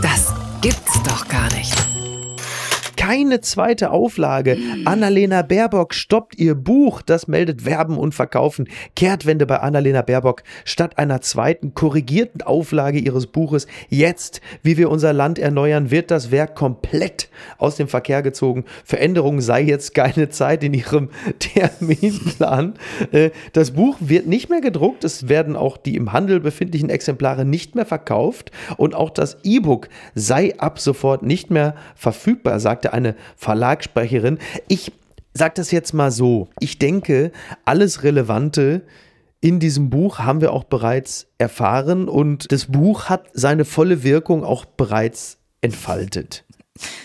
Das 0.03 0.33
gibt's 0.61 1.03
doch 1.03 1.29
gar 1.29 1.53
nicht. 1.55 1.75
Keine 3.07 3.43
zweite 3.43 3.91
Auflage. 3.91 4.57
Annalena 4.87 5.43
Baerbock 5.43 5.93
stoppt 5.93 6.39
ihr 6.39 6.55
Buch. 6.55 7.03
Das 7.03 7.29
meldet 7.29 7.67
Werben 7.67 7.99
und 7.99 8.15
Verkaufen. 8.15 8.67
Kehrtwende 8.97 9.45
bei 9.45 9.61
Annalena 9.61 10.01
Baerbock. 10.01 10.43
Statt 10.65 10.97
einer 10.97 11.21
zweiten 11.21 11.75
korrigierten 11.75 12.41
Auflage 12.41 12.99
ihres 12.99 13.27
Buches. 13.27 13.67
Jetzt, 13.91 14.41
wie 14.63 14.79
wir 14.79 14.89
unser 14.89 15.13
Land 15.13 15.39
erneuern, 15.39 15.91
wird 15.91 16.11
das 16.11 16.31
Werk 16.31 16.55
komplett 16.55 17.29
aus 17.59 17.77
dem 17.77 17.89
Verkehr 17.89 18.23
gezogen. 18.23 18.65
Veränderung 18.87 19.43
sei 19.43 19.61
jetzt 19.61 19.95
keine 19.95 20.31
Zeit 20.31 20.65
in 20.65 20.73
ihrem 20.73 21.11
Terminplan. 21.41 22.73
Äh, 23.13 23.33
Das 23.53 23.73
Buch 23.73 23.99
wird 24.01 24.29
nicht 24.29 24.49
mehr 24.49 24.63
gedruckt. 24.63 25.05
Es 25.05 25.29
werden 25.29 25.57
auch 25.57 25.77
die 25.77 25.97
im 25.97 26.15
Handel 26.15 26.41
befindlichen 26.41 26.89
Exemplare 26.89 27.45
nicht 27.45 27.75
mehr 27.75 27.85
verkauft. 27.85 28.51
Und 28.79 28.95
auch 28.95 29.11
das 29.11 29.37
E-Book 29.43 29.91
sei 30.15 30.59
ab 30.59 30.81
sofort 30.81 31.23
nicht 31.23 31.51
mehr 31.51 31.75
verfügbar, 31.97 32.61
sagte 32.61 32.94
eine 32.95 33.15
Verlagssprecherin. 33.37 34.39
Ich 34.69 34.93
sage 35.35 35.55
das 35.57 35.71
jetzt 35.71 35.93
mal 35.93 36.11
so. 36.11 36.49
Ich 36.61 36.79
denke, 36.79 37.33
alles 37.65 38.03
Relevante 38.03 38.83
in 39.41 39.61
diesem 39.61 39.91
Buch 39.91 40.21
haben 40.21 40.41
wir 40.41 40.53
auch 40.55 40.65
bereits 40.65 41.27
erfahren 41.37 42.09
und 42.09 42.51
das 42.51 42.67
Buch 42.67 43.11
hat 43.11 43.27
seine 43.35 43.67
volle 43.67 44.03
Wirkung 44.03 44.43
auch 44.43 44.65
bereits 44.65 45.37
entfaltet. 45.61 46.45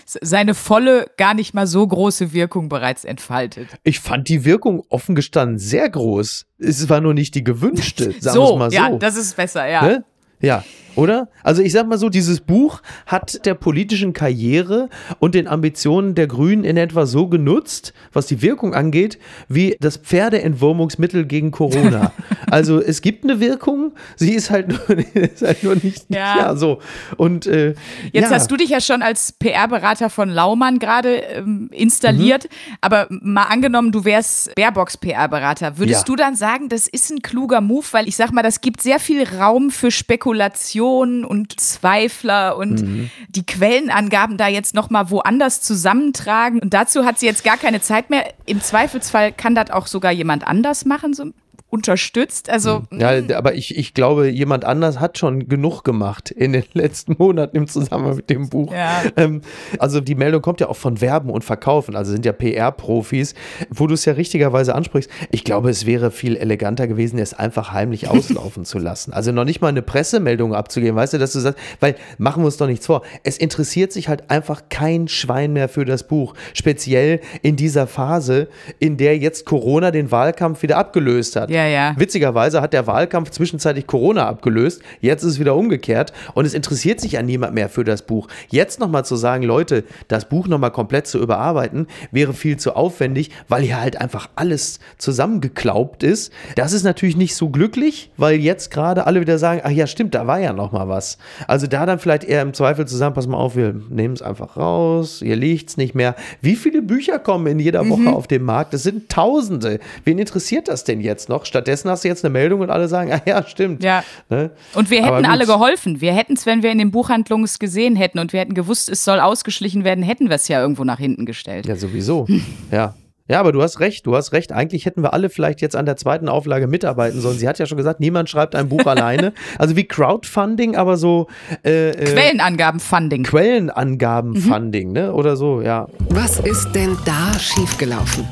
Seine 0.06 0.56
volle, 0.56 1.08
gar 1.18 1.34
nicht 1.34 1.54
mal 1.54 1.68
so 1.68 1.86
große 1.86 2.32
Wirkung 2.34 2.70
bereits 2.70 3.04
entfaltet. 3.04 3.68
Ich 3.84 4.00
fand 4.00 4.28
die 4.30 4.46
Wirkung 4.46 4.84
offen 4.90 5.16
gestanden 5.16 5.60
sehr 5.60 5.90
groß. 5.90 6.46
Es 6.60 6.90
war 6.90 7.02
nur 7.02 7.14
nicht 7.14 7.36
die 7.36 7.44
gewünschte, 7.44 8.06
sagen 8.20 8.24
wir 8.24 8.32
so, 8.32 8.54
es 8.54 8.60
mal 8.60 8.72
so. 8.72 8.76
ja, 8.76 8.90
das 8.92 9.18
ist 9.18 9.36
besser, 9.36 9.68
ja. 9.68 9.82
Ne? 9.84 10.04
Ja, 10.42 10.64
oder? 11.00 11.30
Also 11.44 11.62
ich 11.62 11.72
sag 11.72 11.88
mal 11.88 11.98
so, 11.98 12.10
dieses 12.10 12.42
Buch 12.42 12.82
hat 13.06 13.46
der 13.46 13.54
politischen 13.54 14.14
Karriere 14.14 14.90
und 15.20 15.36
den 15.36 15.48
Ambitionen 15.48 16.16
der 16.16 16.28
Grünen 16.28 16.64
in 16.64 16.78
etwa 16.78 17.06
so 17.06 17.28
genutzt, 17.28 17.94
was 18.14 18.26
die 18.28 18.42
Wirkung 18.42 18.74
angeht, 18.74 19.18
wie 19.48 19.76
das 19.80 19.98
Pferdeentwurmungsmittel 19.98 21.26
gegen 21.26 21.52
Corona. 21.52 22.12
also 22.52 22.80
es 22.82 23.02
gibt 23.02 23.24
eine 23.24 23.40
Wirkung, 23.40 23.94
sie 24.16 24.34
ist 24.34 24.50
halt 24.50 24.68
nur, 24.70 24.90
ist 25.14 25.42
halt 25.42 25.64
nur 25.64 25.76
nicht, 25.76 26.06
Ja. 26.10 26.38
ja, 26.38 26.56
so. 26.56 26.80
Und 27.18 27.48
äh, 27.48 27.74
Jetzt 28.12 28.30
ja. 28.30 28.36
hast 28.36 28.50
du 28.52 28.58
dich 28.58 28.70
ja 28.70 28.82
schon 28.82 29.02
als 29.02 29.32
PR-Berater 29.34 30.10
von 30.10 30.30
Laumann 30.30 30.80
gerade 30.80 31.16
ähm, 31.18 31.70
installiert, 31.72 32.46
Mhm. 32.46 32.76
aber 32.82 33.08
mal 33.10 33.44
angenommen, 33.44 33.92
du 33.92 34.04
wärst 34.06 34.54
Baerbocks 34.56 34.98
PR-Berater. 34.98 35.78
Würdest 35.78 36.02
Ja. 36.02 36.06
du 36.06 36.16
dann 36.16 36.36
sagen, 36.36 36.70
das 36.70 36.88
ist 36.88 37.10
ein 37.12 37.22
kluger 37.22 37.62
Move? 37.62 37.86
Weil 37.92 38.08
ich 38.08 38.16
sag 38.16 38.32
mal, 38.32 38.42
das 38.44 38.62
gibt 38.62 38.82
sehr 38.82 39.00
viel 39.00 39.24
Raum 39.24 39.70
für 39.72 39.92
Spekulation 39.92 40.89
und 41.26 41.60
Zweifler 41.60 42.58
und 42.58 42.82
Mhm. 42.82 43.10
die 43.30 43.46
Quellenangaben 43.46 44.38
da 44.38 44.48
jetzt 44.48 44.74
nochmal 44.76 45.10
woanders 45.10 45.62
zusammentragen. 45.62 46.60
Und 46.60 46.74
dazu 46.74 47.06
hat 47.06 47.20
sie 47.20 47.26
jetzt 47.26 47.44
gar 47.44 47.58
keine 47.58 47.82
Zeit 47.82 48.10
mehr. 48.10 48.34
Im 48.46 48.62
Zweifelsfall 48.62 49.32
kann 49.32 49.56
das 49.56 49.72
auch 49.72 49.88
sogar 49.88 50.12
jemand 50.12 50.48
anders 50.48 50.86
machen, 50.86 51.14
so 51.14 51.26
unterstützt. 51.70 52.50
Also 52.50 52.84
Ja, 52.92 53.12
aber 53.38 53.54
ich, 53.54 53.78
ich 53.78 53.94
glaube, 53.94 54.30
jemand 54.30 54.66
anders 54.66 55.00
hat 55.00 55.20
schon 55.20 55.48
genug 55.48 55.84
gemacht 55.84 56.32
in 56.32 56.54
den 56.54 56.64
letzten 56.74 57.16
Monaten 57.18 57.56
im 57.56 57.68
Zusammenhang 57.68 58.16
mit 58.16 58.30
dem 58.30 58.50
Buch. 58.50 58.74
Ja. 58.74 59.04
Ähm, 59.16 59.42
also 59.78 60.00
die 60.02 60.16
Meldung 60.16 60.42
kommt 60.42 60.62
ja 60.62 60.68
auch 60.68 60.76
von 60.76 61.00
Werben 61.00 61.30
und 61.30 61.44
Verkaufen, 61.44 61.96
also 61.96 62.12
sind 62.12 62.26
ja 62.26 62.32
PR-Profis, 62.32 63.36
wo 63.70 63.86
du 63.86 63.94
es 63.94 64.06
ja 64.06 64.14
richtigerweise 64.14 64.74
ansprichst. 64.74 65.12
Ich 65.32 65.44
glaube, 65.44 65.70
es 65.70 65.86
wäre 65.86 66.10
viel 66.10 66.36
eleganter 66.38 66.88
gewesen, 66.88 67.20
es 67.20 67.36
einfach 67.36 67.72
heimlich 67.72 68.08
auslaufen 68.10 68.66
zu 68.66 68.80
lassen. 68.80 69.14
Also 69.14 69.32
noch 69.32 69.46
nicht 69.46 69.62
mal 69.62 69.68
eine 69.68 69.84
Pressemeldung 69.84 70.56
abzugeben, 70.56 70.96
weißt 70.96 71.14
du, 71.14 71.18
dass 71.20 71.34
du 71.34 71.40
sagst, 71.40 71.60
weil 71.80 71.96
machen 72.18 72.42
wir 72.42 72.48
uns 72.48 72.58
doch 72.58 72.68
nichts 72.68 72.88
vor. 72.88 73.04
Es 73.24 73.38
interessiert 73.38 73.94
sich 73.94 74.10
halt 74.10 74.32
einfach 74.32 74.64
kein 74.70 75.08
Schwein 75.08 75.54
mehr 75.54 75.70
für 75.70 75.86
das 75.86 76.08
Buch. 76.08 76.34
Speziell 76.54 77.20
in 77.44 77.56
dieser 77.56 77.86
Phase, 77.86 78.48
in 78.80 78.98
der 78.98 79.18
jetzt 79.18 79.46
Corona 79.46 79.92
den 79.92 80.10
Wahlkampf 80.12 80.64
wieder 80.64 80.78
abgelöst 80.78 81.36
hat. 81.36 81.52
Ja, 81.52 81.59
ja. 81.68 81.94
Witzigerweise 81.98 82.62
hat 82.62 82.74
der 82.74 82.88
Wahlkampf 82.88 83.30
zwischenzeitlich 83.32 83.88
Corona 83.88 84.28
abgelöst. 84.28 84.82
Jetzt 85.02 85.24
ist 85.24 85.34
es 85.34 85.40
wieder 85.40 85.56
umgekehrt 85.56 86.14
und 86.34 86.46
es 86.46 86.54
interessiert 86.54 87.00
sich 87.02 87.14
ja 87.14 87.22
niemand 87.22 87.54
mehr 87.54 87.70
für 87.70 87.84
das 87.84 88.02
Buch. 88.04 88.28
Jetzt 88.50 88.80
nochmal 88.80 89.06
zu 89.06 89.16
sagen, 89.16 89.44
Leute, 89.44 89.84
das 90.08 90.30
Buch 90.30 90.48
nochmal 90.48 90.72
komplett 90.72 91.08
zu 91.08 91.20
überarbeiten, 91.20 91.88
wäre 92.12 92.34
viel 92.34 92.58
zu 92.58 92.76
aufwendig, 92.76 93.32
weil 93.48 93.64
hier 93.64 93.82
halt 93.82 94.00
einfach 94.00 94.30
alles 94.36 94.80
zusammengeklaubt 94.98 96.04
ist. 96.04 96.32
Das 96.56 96.74
ist 96.74 96.84
natürlich 96.84 97.18
nicht 97.18 97.36
so 97.36 97.50
glücklich, 97.50 98.12
weil 98.18 98.40
jetzt 98.40 98.72
gerade 98.72 99.06
alle 99.06 99.22
wieder 99.22 99.38
sagen, 99.38 99.62
ach 99.64 99.70
ja, 99.72 99.86
stimmt, 99.88 100.16
da 100.16 100.26
war 100.28 100.40
ja 100.40 100.54
nochmal 100.54 100.88
was. 100.88 101.18
Also 101.48 101.68
da 101.68 101.86
dann 101.86 102.00
vielleicht 102.00 102.24
eher 102.24 102.42
im 102.42 102.54
Zweifel 102.54 102.88
zusammen, 102.88 103.14
pass 103.16 103.28
mal 103.28 103.38
auf, 103.38 103.56
wir 103.56 103.74
nehmen 103.90 104.14
es 104.14 104.22
einfach 104.22 104.58
raus, 104.58 105.20
hier 105.24 105.36
liegt 105.36 105.70
es 105.70 105.78
nicht 105.78 105.96
mehr. 105.96 106.16
Wie 106.42 106.56
viele 106.56 106.82
Bücher 106.82 107.20
kommen 107.20 107.48
in 107.48 107.60
jeder 107.60 107.84
Mhm. 107.84 107.90
Woche 107.90 108.16
auf 108.16 108.28
den 108.28 108.44
Markt? 108.44 108.74
Das 108.74 108.84
sind 108.84 109.10
Tausende. 109.10 109.80
Wen 110.04 110.20
interessiert 110.20 110.68
das 110.68 110.84
denn 110.84 111.02
jetzt 111.02 111.30
noch? 111.30 111.46
Stattdessen 111.50 111.90
hast 111.90 112.04
du 112.04 112.08
jetzt 112.08 112.24
eine 112.24 112.32
Meldung 112.32 112.62
und 112.62 112.70
alle 112.70 112.88
sagen, 112.88 113.12
ah 113.14 113.22
ja, 113.26 113.46
stimmt. 113.46 113.84
Ja. 113.84 114.04
Ne? 114.30 114.52
Und 114.74 114.90
wir 114.90 115.04
hätten 115.04 115.26
alle 115.26 115.46
geholfen. 115.46 116.00
Wir 116.00 116.14
hätten 116.14 116.34
es, 116.34 116.46
wenn 116.46 116.64
wir 116.64 116.72
in 116.72 116.78
den 116.78 116.92
Buchhandlungen 116.92 117.44
es 117.44 117.60
gesehen 117.60 117.96
hätten 117.96 118.20
und 118.20 118.32
wir 118.32 118.40
hätten 118.40 118.54
gewusst, 118.54 118.90
es 118.90 119.04
soll 119.04 119.20
ausgeschlichen 119.20 119.84
werden, 119.84 120.04
hätten 120.04 120.30
wir 120.30 120.36
es 120.36 120.48
ja 120.48 120.62
irgendwo 120.62 120.84
nach 120.84 121.00
hinten 121.00 121.26
gestellt. 121.26 121.66
Ja, 121.66 121.76
sowieso. 121.76 122.28
ja. 122.72 122.96
Ja, 123.30 123.40
aber 123.40 123.52
du 123.52 123.62
hast 123.62 123.80
recht, 123.80 124.08
du 124.08 124.16
hast 124.16 124.34
recht. 124.34 124.52
Eigentlich 124.52 124.88
hätten 124.88 125.04
wir 125.04 125.14
alle 125.14 125.30
vielleicht 125.30 125.62
jetzt 125.62 125.76
an 125.76 125.86
der 125.86 125.98
zweiten 125.98 126.28
Auflage 126.28 126.66
mitarbeiten 126.66 127.22
sollen. 127.22 127.38
Sie 127.38 127.48
hat 127.48 127.60
ja 127.60 127.68
schon 127.68 127.78
gesagt, 127.78 128.00
niemand 128.00 128.28
schreibt 128.28 128.56
ein 128.56 128.70
Buch 128.70 128.84
alleine. 128.88 129.34
Also 129.60 129.76
wie 129.76 129.84
Crowdfunding, 129.84 130.76
aber 130.76 130.98
so 130.98 131.28
äh, 131.64 131.90
äh, 131.90 132.06
Quellenangaben 132.06 132.80
Funding. 132.80 133.24
Quellenangaben-Funding, 133.24 134.94
ne? 134.94 135.14
Oder 135.14 135.36
so, 135.36 135.62
ja. 135.62 135.88
Was 136.10 136.40
ist 136.40 136.72
denn 136.72 136.98
da 137.06 137.38
schiefgelaufen? 137.38 138.26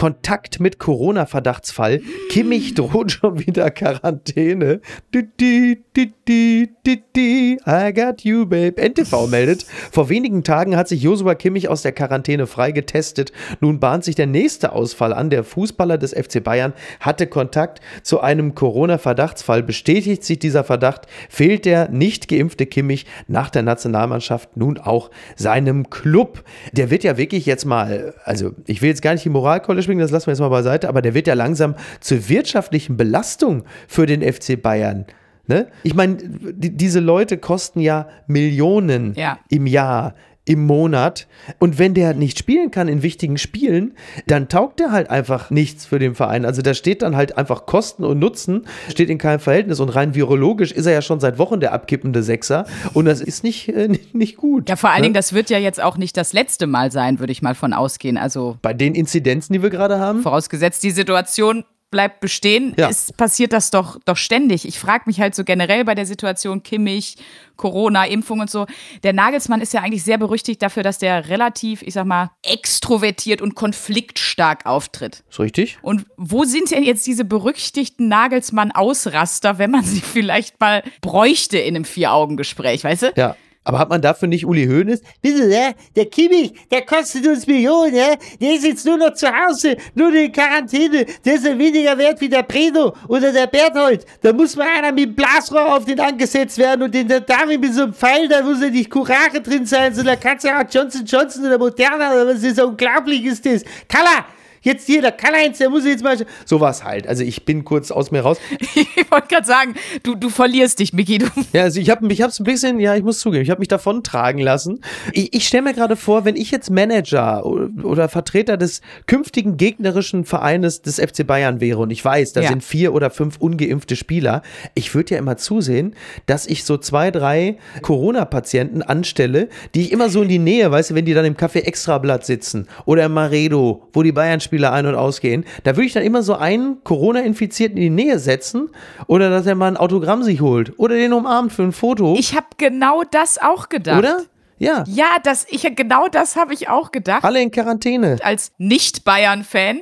Kontakt 0.00 0.60
mit 0.60 0.78
Corona-Verdachtsfall. 0.78 2.00
Kimmich 2.30 2.72
droht 2.72 3.12
schon 3.12 3.38
wieder 3.38 3.70
Quarantäne. 3.70 4.80
Du, 5.10 5.24
du, 5.36 5.76
du, 5.92 6.06
du, 6.24 6.66
du, 6.86 6.96
du. 7.14 7.56
I 7.66 7.92
got 7.92 8.22
you, 8.22 8.46
babe. 8.46 8.80
NTV 8.80 9.26
meldet, 9.26 9.66
vor 9.92 10.08
wenigen 10.08 10.42
Tagen 10.42 10.74
hat 10.74 10.88
sich 10.88 11.02
Josua 11.02 11.34
Kimmich 11.34 11.68
aus 11.68 11.82
der 11.82 11.92
Quarantäne 11.92 12.46
freigetestet. 12.46 13.32
Nun 13.60 13.78
bahnt 13.78 14.04
sich 14.04 14.14
der 14.14 14.26
nächste 14.26 14.72
Ausfall 14.72 15.12
an. 15.12 15.28
Der 15.28 15.44
Fußballer 15.44 15.98
des 15.98 16.14
FC 16.14 16.42
Bayern 16.42 16.72
hatte 17.00 17.26
Kontakt 17.26 17.82
zu 18.02 18.20
einem 18.20 18.54
Corona-Verdachtsfall. 18.54 19.62
Bestätigt 19.62 20.24
sich 20.24 20.38
dieser 20.38 20.64
Verdacht, 20.64 21.08
fehlt 21.28 21.66
der 21.66 21.90
nicht 21.90 22.26
geimpfte 22.26 22.64
Kimmich 22.64 23.04
nach 23.28 23.50
der 23.50 23.64
Nationalmannschaft 23.64 24.56
nun 24.56 24.78
auch 24.78 25.10
seinem 25.36 25.90
Club. 25.90 26.42
Der 26.72 26.88
wird 26.88 27.04
ja 27.04 27.18
wirklich 27.18 27.44
jetzt 27.44 27.66
mal, 27.66 28.14
also 28.24 28.52
ich 28.64 28.80
will 28.80 28.88
jetzt 28.88 29.02
gar 29.02 29.12
nicht 29.12 29.26
die 29.26 29.28
Moralkeule 29.28 29.82
schwingen, 29.90 30.02
das 30.02 30.10
lassen 30.12 30.26
wir 30.28 30.32
jetzt 30.32 30.40
mal 30.40 30.48
beiseite, 30.48 30.88
aber 30.88 31.02
der 31.02 31.14
wird 31.14 31.26
ja 31.26 31.34
langsam 31.34 31.74
zur 32.00 32.28
wirtschaftlichen 32.28 32.96
Belastung 32.96 33.64
für 33.88 34.06
den 34.06 34.22
FC 34.22 34.60
Bayern. 34.60 35.04
Ne? 35.46 35.66
Ich 35.82 35.94
meine, 35.94 36.16
die, 36.16 36.76
diese 36.76 37.00
Leute 37.00 37.36
kosten 37.36 37.80
ja 37.80 38.06
Millionen 38.28 39.14
Ja. 39.14 39.38
im 39.48 39.66
Jahr, 39.66 40.14
im 40.50 40.66
Monat. 40.66 41.28
Und 41.60 41.78
wenn 41.78 41.94
der 41.94 42.12
nicht 42.12 42.36
spielen 42.36 42.72
kann 42.72 42.88
in 42.88 43.04
wichtigen 43.04 43.38
Spielen, 43.38 43.94
dann 44.26 44.48
taugt 44.48 44.80
der 44.80 44.90
halt 44.90 45.08
einfach 45.08 45.50
nichts 45.50 45.86
für 45.86 46.00
den 46.00 46.16
Verein. 46.16 46.44
Also 46.44 46.60
da 46.60 46.74
steht 46.74 47.02
dann 47.02 47.14
halt 47.14 47.38
einfach 47.38 47.66
Kosten 47.66 48.02
und 48.02 48.18
Nutzen, 48.18 48.66
steht 48.88 49.10
in 49.10 49.18
keinem 49.18 49.38
Verhältnis. 49.38 49.78
Und 49.78 49.90
rein 49.90 50.16
virologisch 50.16 50.72
ist 50.72 50.86
er 50.86 50.92
ja 50.92 51.02
schon 51.02 51.20
seit 51.20 51.38
Wochen 51.38 51.60
der 51.60 51.72
abkippende 51.72 52.24
Sechser. 52.24 52.66
Und 52.94 53.04
das 53.04 53.20
ist 53.20 53.44
nicht, 53.44 53.68
äh, 53.68 53.88
nicht, 54.12 54.36
gut. 54.38 54.68
Ja, 54.68 54.74
vor 54.74 54.90
allen 54.90 54.98
ne? 54.98 55.04
Dingen, 55.04 55.14
das 55.14 55.32
wird 55.32 55.50
ja 55.50 55.58
jetzt 55.58 55.80
auch 55.80 55.96
nicht 55.96 56.16
das 56.16 56.32
letzte 56.32 56.66
Mal 56.66 56.90
sein, 56.90 57.20
würde 57.20 57.30
ich 57.30 57.42
mal 57.42 57.54
von 57.54 57.72
ausgehen. 57.72 58.18
Also 58.18 58.58
Bei 58.60 58.74
den 58.74 58.96
Inzidenzen, 58.96 59.52
die 59.52 59.62
wir 59.62 59.70
gerade 59.70 60.00
haben. 60.00 60.22
vorausgesetzt, 60.22 60.82
die 60.82 60.90
Situation 60.90 61.64
bleibt 61.90 62.20
bestehen, 62.20 62.74
Ja. 62.78 62.88
ist, 62.88 63.16
passiert 63.16 63.52
das 63.52 63.70
doch, 63.70 63.98
doch 64.04 64.16
ständig. 64.16 64.66
Ich 64.66 64.78
frage 64.78 65.04
mich 65.06 65.20
halt 65.20 65.34
so 65.34 65.44
generell 65.44 65.84
bei 65.84 65.94
der 65.94 66.06
Situation 66.06 66.62
Kimmich, 66.62 67.16
Corona, 67.56 68.06
Impfung 68.06 68.40
und 68.40 68.48
so. 68.50 68.66
Der 69.02 69.12
Nagelsmann 69.12 69.60
ist 69.60 69.74
ja 69.74 69.80
eigentlich 69.82 70.02
sehr 70.04 70.16
berüchtigt 70.16 70.62
dafür, 70.62 70.82
dass 70.82 70.98
der 70.98 71.28
relativ, 71.28 71.82
ich 71.82 71.94
sag 71.94 72.06
mal, 72.06 72.30
extrovertiert 72.42 73.42
und 73.42 73.54
konfliktstark 73.54 74.64
auftritt. 74.66 75.24
Ist 75.28 75.40
richtig? 75.40 75.78
Und 75.82 76.06
wo 76.16 76.44
sind 76.44 76.70
denn 76.70 76.84
jetzt 76.84 77.06
diese 77.06 77.24
berüchtigten 77.24 78.08
Nagelsmann-Ausraster, 78.08 79.58
wenn 79.58 79.70
man 79.70 79.84
sie 79.84 80.00
vielleicht 80.00 80.60
mal 80.60 80.82
bräuchte 81.00 81.58
in 81.58 81.74
einem 81.76 81.84
Vier-Augen-Gespräch, 81.84 82.84
weißt 82.84 83.02
du? 83.02 83.12
Ja. 83.16 83.36
Aber 83.62 83.78
hat 83.78 83.90
man 83.90 84.00
dafür 84.00 84.26
nicht 84.26 84.46
Uli 84.46 84.66
Hoeneß? 84.66 85.02
Bitte, 85.20 85.46
ne? 85.46 85.74
Der 85.94 86.06
Kimmich, 86.06 86.54
der 86.70 86.82
kostet 86.82 87.26
uns 87.26 87.46
Millionen, 87.46 87.92
ne? 87.92 88.16
Der 88.40 88.54
ist 88.54 88.64
jetzt 88.64 88.86
nur 88.86 88.96
noch 88.96 89.12
zu 89.12 89.28
Hause, 89.28 89.76
nur 89.94 90.14
in 90.14 90.32
Quarantäne. 90.32 91.04
Der 91.24 91.34
ist 91.34 91.44
ja 91.44 91.58
weniger 91.58 91.96
wert 91.98 92.20
wie 92.22 92.28
der 92.30 92.42
Breno 92.42 92.94
oder 93.06 93.32
der 93.32 93.46
Berthold. 93.46 94.06
Da 94.22 94.32
muss 94.32 94.56
mal 94.56 94.66
einer 94.78 94.92
mit 94.92 95.10
dem 95.10 95.14
Blasrohr 95.14 95.76
auf 95.76 95.84
den 95.84 96.00
angesetzt 96.00 96.56
werden 96.56 96.84
und 96.84 96.94
den 96.94 97.06
der 97.06 97.20
David 97.20 97.60
mit 97.60 97.74
so 97.74 97.82
einem 97.82 97.92
Pfeil, 97.92 98.28
da 98.28 98.42
muss 98.42 98.62
ja 98.62 98.70
nicht 98.70 98.88
Curare 98.88 99.42
drin 99.42 99.66
sein, 99.66 99.94
sondern 99.94 100.18
kannst 100.18 100.46
ja 100.46 100.58
auch 100.58 100.64
Johnson 100.70 101.04
Johnson 101.04 101.44
oder 101.44 101.58
Moderna 101.58 102.12
oder 102.12 102.28
was 102.28 102.42
ist, 102.42 102.58
unglaublich 102.60 103.26
ist 103.26 103.44
das. 103.44 103.62
Kalla, 103.86 104.24
Jetzt 104.62 104.86
hier, 104.86 105.00
der 105.00 105.12
Karl-Heinz, 105.12 105.58
der 105.58 105.70
muss 105.70 105.86
jetzt 105.86 106.04
mal. 106.04 106.16
Sowas 106.44 106.84
halt. 106.84 107.06
Also 107.06 107.22
ich 107.24 107.44
bin 107.44 107.64
kurz 107.64 107.90
aus 107.90 108.10
mir 108.10 108.20
raus. 108.20 108.38
Ich 108.74 109.10
wollte 109.10 109.28
gerade 109.28 109.46
sagen, 109.46 109.74
du, 110.04 110.14
du 110.14 110.28
verlierst 110.28 110.78
dich, 110.78 110.92
Miki. 110.92 111.18
Du, 111.18 111.26
Ja, 111.52 111.62
also 111.62 111.80
ich 111.80 111.90
habe 111.90 112.06
hab's 112.08 112.38
ein 112.38 112.44
bisschen, 112.44 112.78
ja, 112.78 112.94
ich 112.94 113.02
muss 113.02 113.18
zugeben, 113.18 113.42
ich 113.42 113.50
habe 113.50 113.58
mich 113.58 113.68
davon 113.68 114.04
tragen 114.04 114.38
lassen. 114.38 114.80
Ich, 115.12 115.34
ich 115.34 115.46
stelle 115.48 115.62
mir 115.64 115.74
gerade 115.74 115.96
vor, 115.96 116.24
wenn 116.24 116.36
ich 116.36 116.50
jetzt 116.50 116.70
Manager 116.70 117.44
oder 117.44 118.08
Vertreter 118.08 118.56
des 118.56 118.82
künftigen 119.06 119.56
gegnerischen 119.56 120.24
Vereines 120.24 120.82
des 120.82 121.00
FC 121.00 121.26
Bayern 121.26 121.60
wäre 121.60 121.78
und 121.80 121.90
ich 121.90 122.04
weiß, 122.04 122.32
da 122.34 122.42
Ja. 122.42 122.50
sind 122.50 122.62
vier 122.62 122.94
oder 122.94 123.10
fünf 123.10 123.38
ungeimpfte 123.38 123.96
Spieler, 123.96 124.42
ich 124.74 124.94
würde 124.94 125.14
ja 125.14 125.18
immer 125.18 125.36
zusehen, 125.36 125.94
dass 126.26 126.46
ich 126.46 126.64
so 126.64 126.76
zwei, 126.76 127.10
drei 127.10 127.56
Corona-Patienten 128.04 128.82
anstelle, 128.82 129.48
die 129.74 129.82
ich 129.82 129.92
immer 129.92 130.08
so 130.08 130.22
in 130.22 130.28
die 130.28 130.38
Nähe, 130.38 130.70
weißt 130.70 130.90
du, 130.90 130.94
wenn 130.94 131.04
die 131.04 131.14
dann 131.14 131.24
im 131.24 131.34
Café 131.36 131.60
Extrablatt 131.62 132.24
sitzen 132.26 132.66
oder 132.86 133.04
im 133.04 133.12
Maredo, 133.14 133.86
wo 133.92 134.02
die 134.02 134.12
Bayern-Spieler 134.50 134.72
ein- 134.72 134.86
und 134.86 134.94
ausgehen, 134.94 135.44
da 135.64 135.76
würde 135.76 135.86
ich 135.86 135.92
dann 135.92 136.02
immer 136.02 136.22
so 136.22 136.34
einen 136.34 136.82
Corona-Infizierten 136.84 137.76
in 137.76 137.96
die 137.96 138.04
Nähe 138.04 138.18
setzen 138.18 138.68
oder 139.06 139.30
dass 139.30 139.46
er 139.46 139.54
mal 139.54 139.68
ein 139.68 139.76
Autogramm 139.76 140.22
sich 140.22 140.40
holt 140.40 140.78
oder 140.78 140.96
den 140.96 141.12
umarmt 141.12 141.52
für 141.52 141.62
ein 141.62 141.72
Foto. 141.72 142.16
ich 142.18 142.34
habe 142.34 142.46
genau 142.56 143.02
das 143.10 143.38
auch 143.38 143.68
gedacht. 143.68 143.98
Oder? 143.98 144.22
Ja. 144.58 144.84
Ja, 144.86 145.16
das, 145.22 145.46
ich, 145.48 145.62
genau 145.74 146.08
das 146.08 146.36
habe 146.36 146.52
ich 146.52 146.68
auch 146.68 146.92
gedacht. 146.92 147.24
Alle 147.24 147.40
in 147.40 147.50
Quarantäne. 147.50 148.18
Als 148.22 148.52
Nicht-Bayern-Fan 148.58 149.80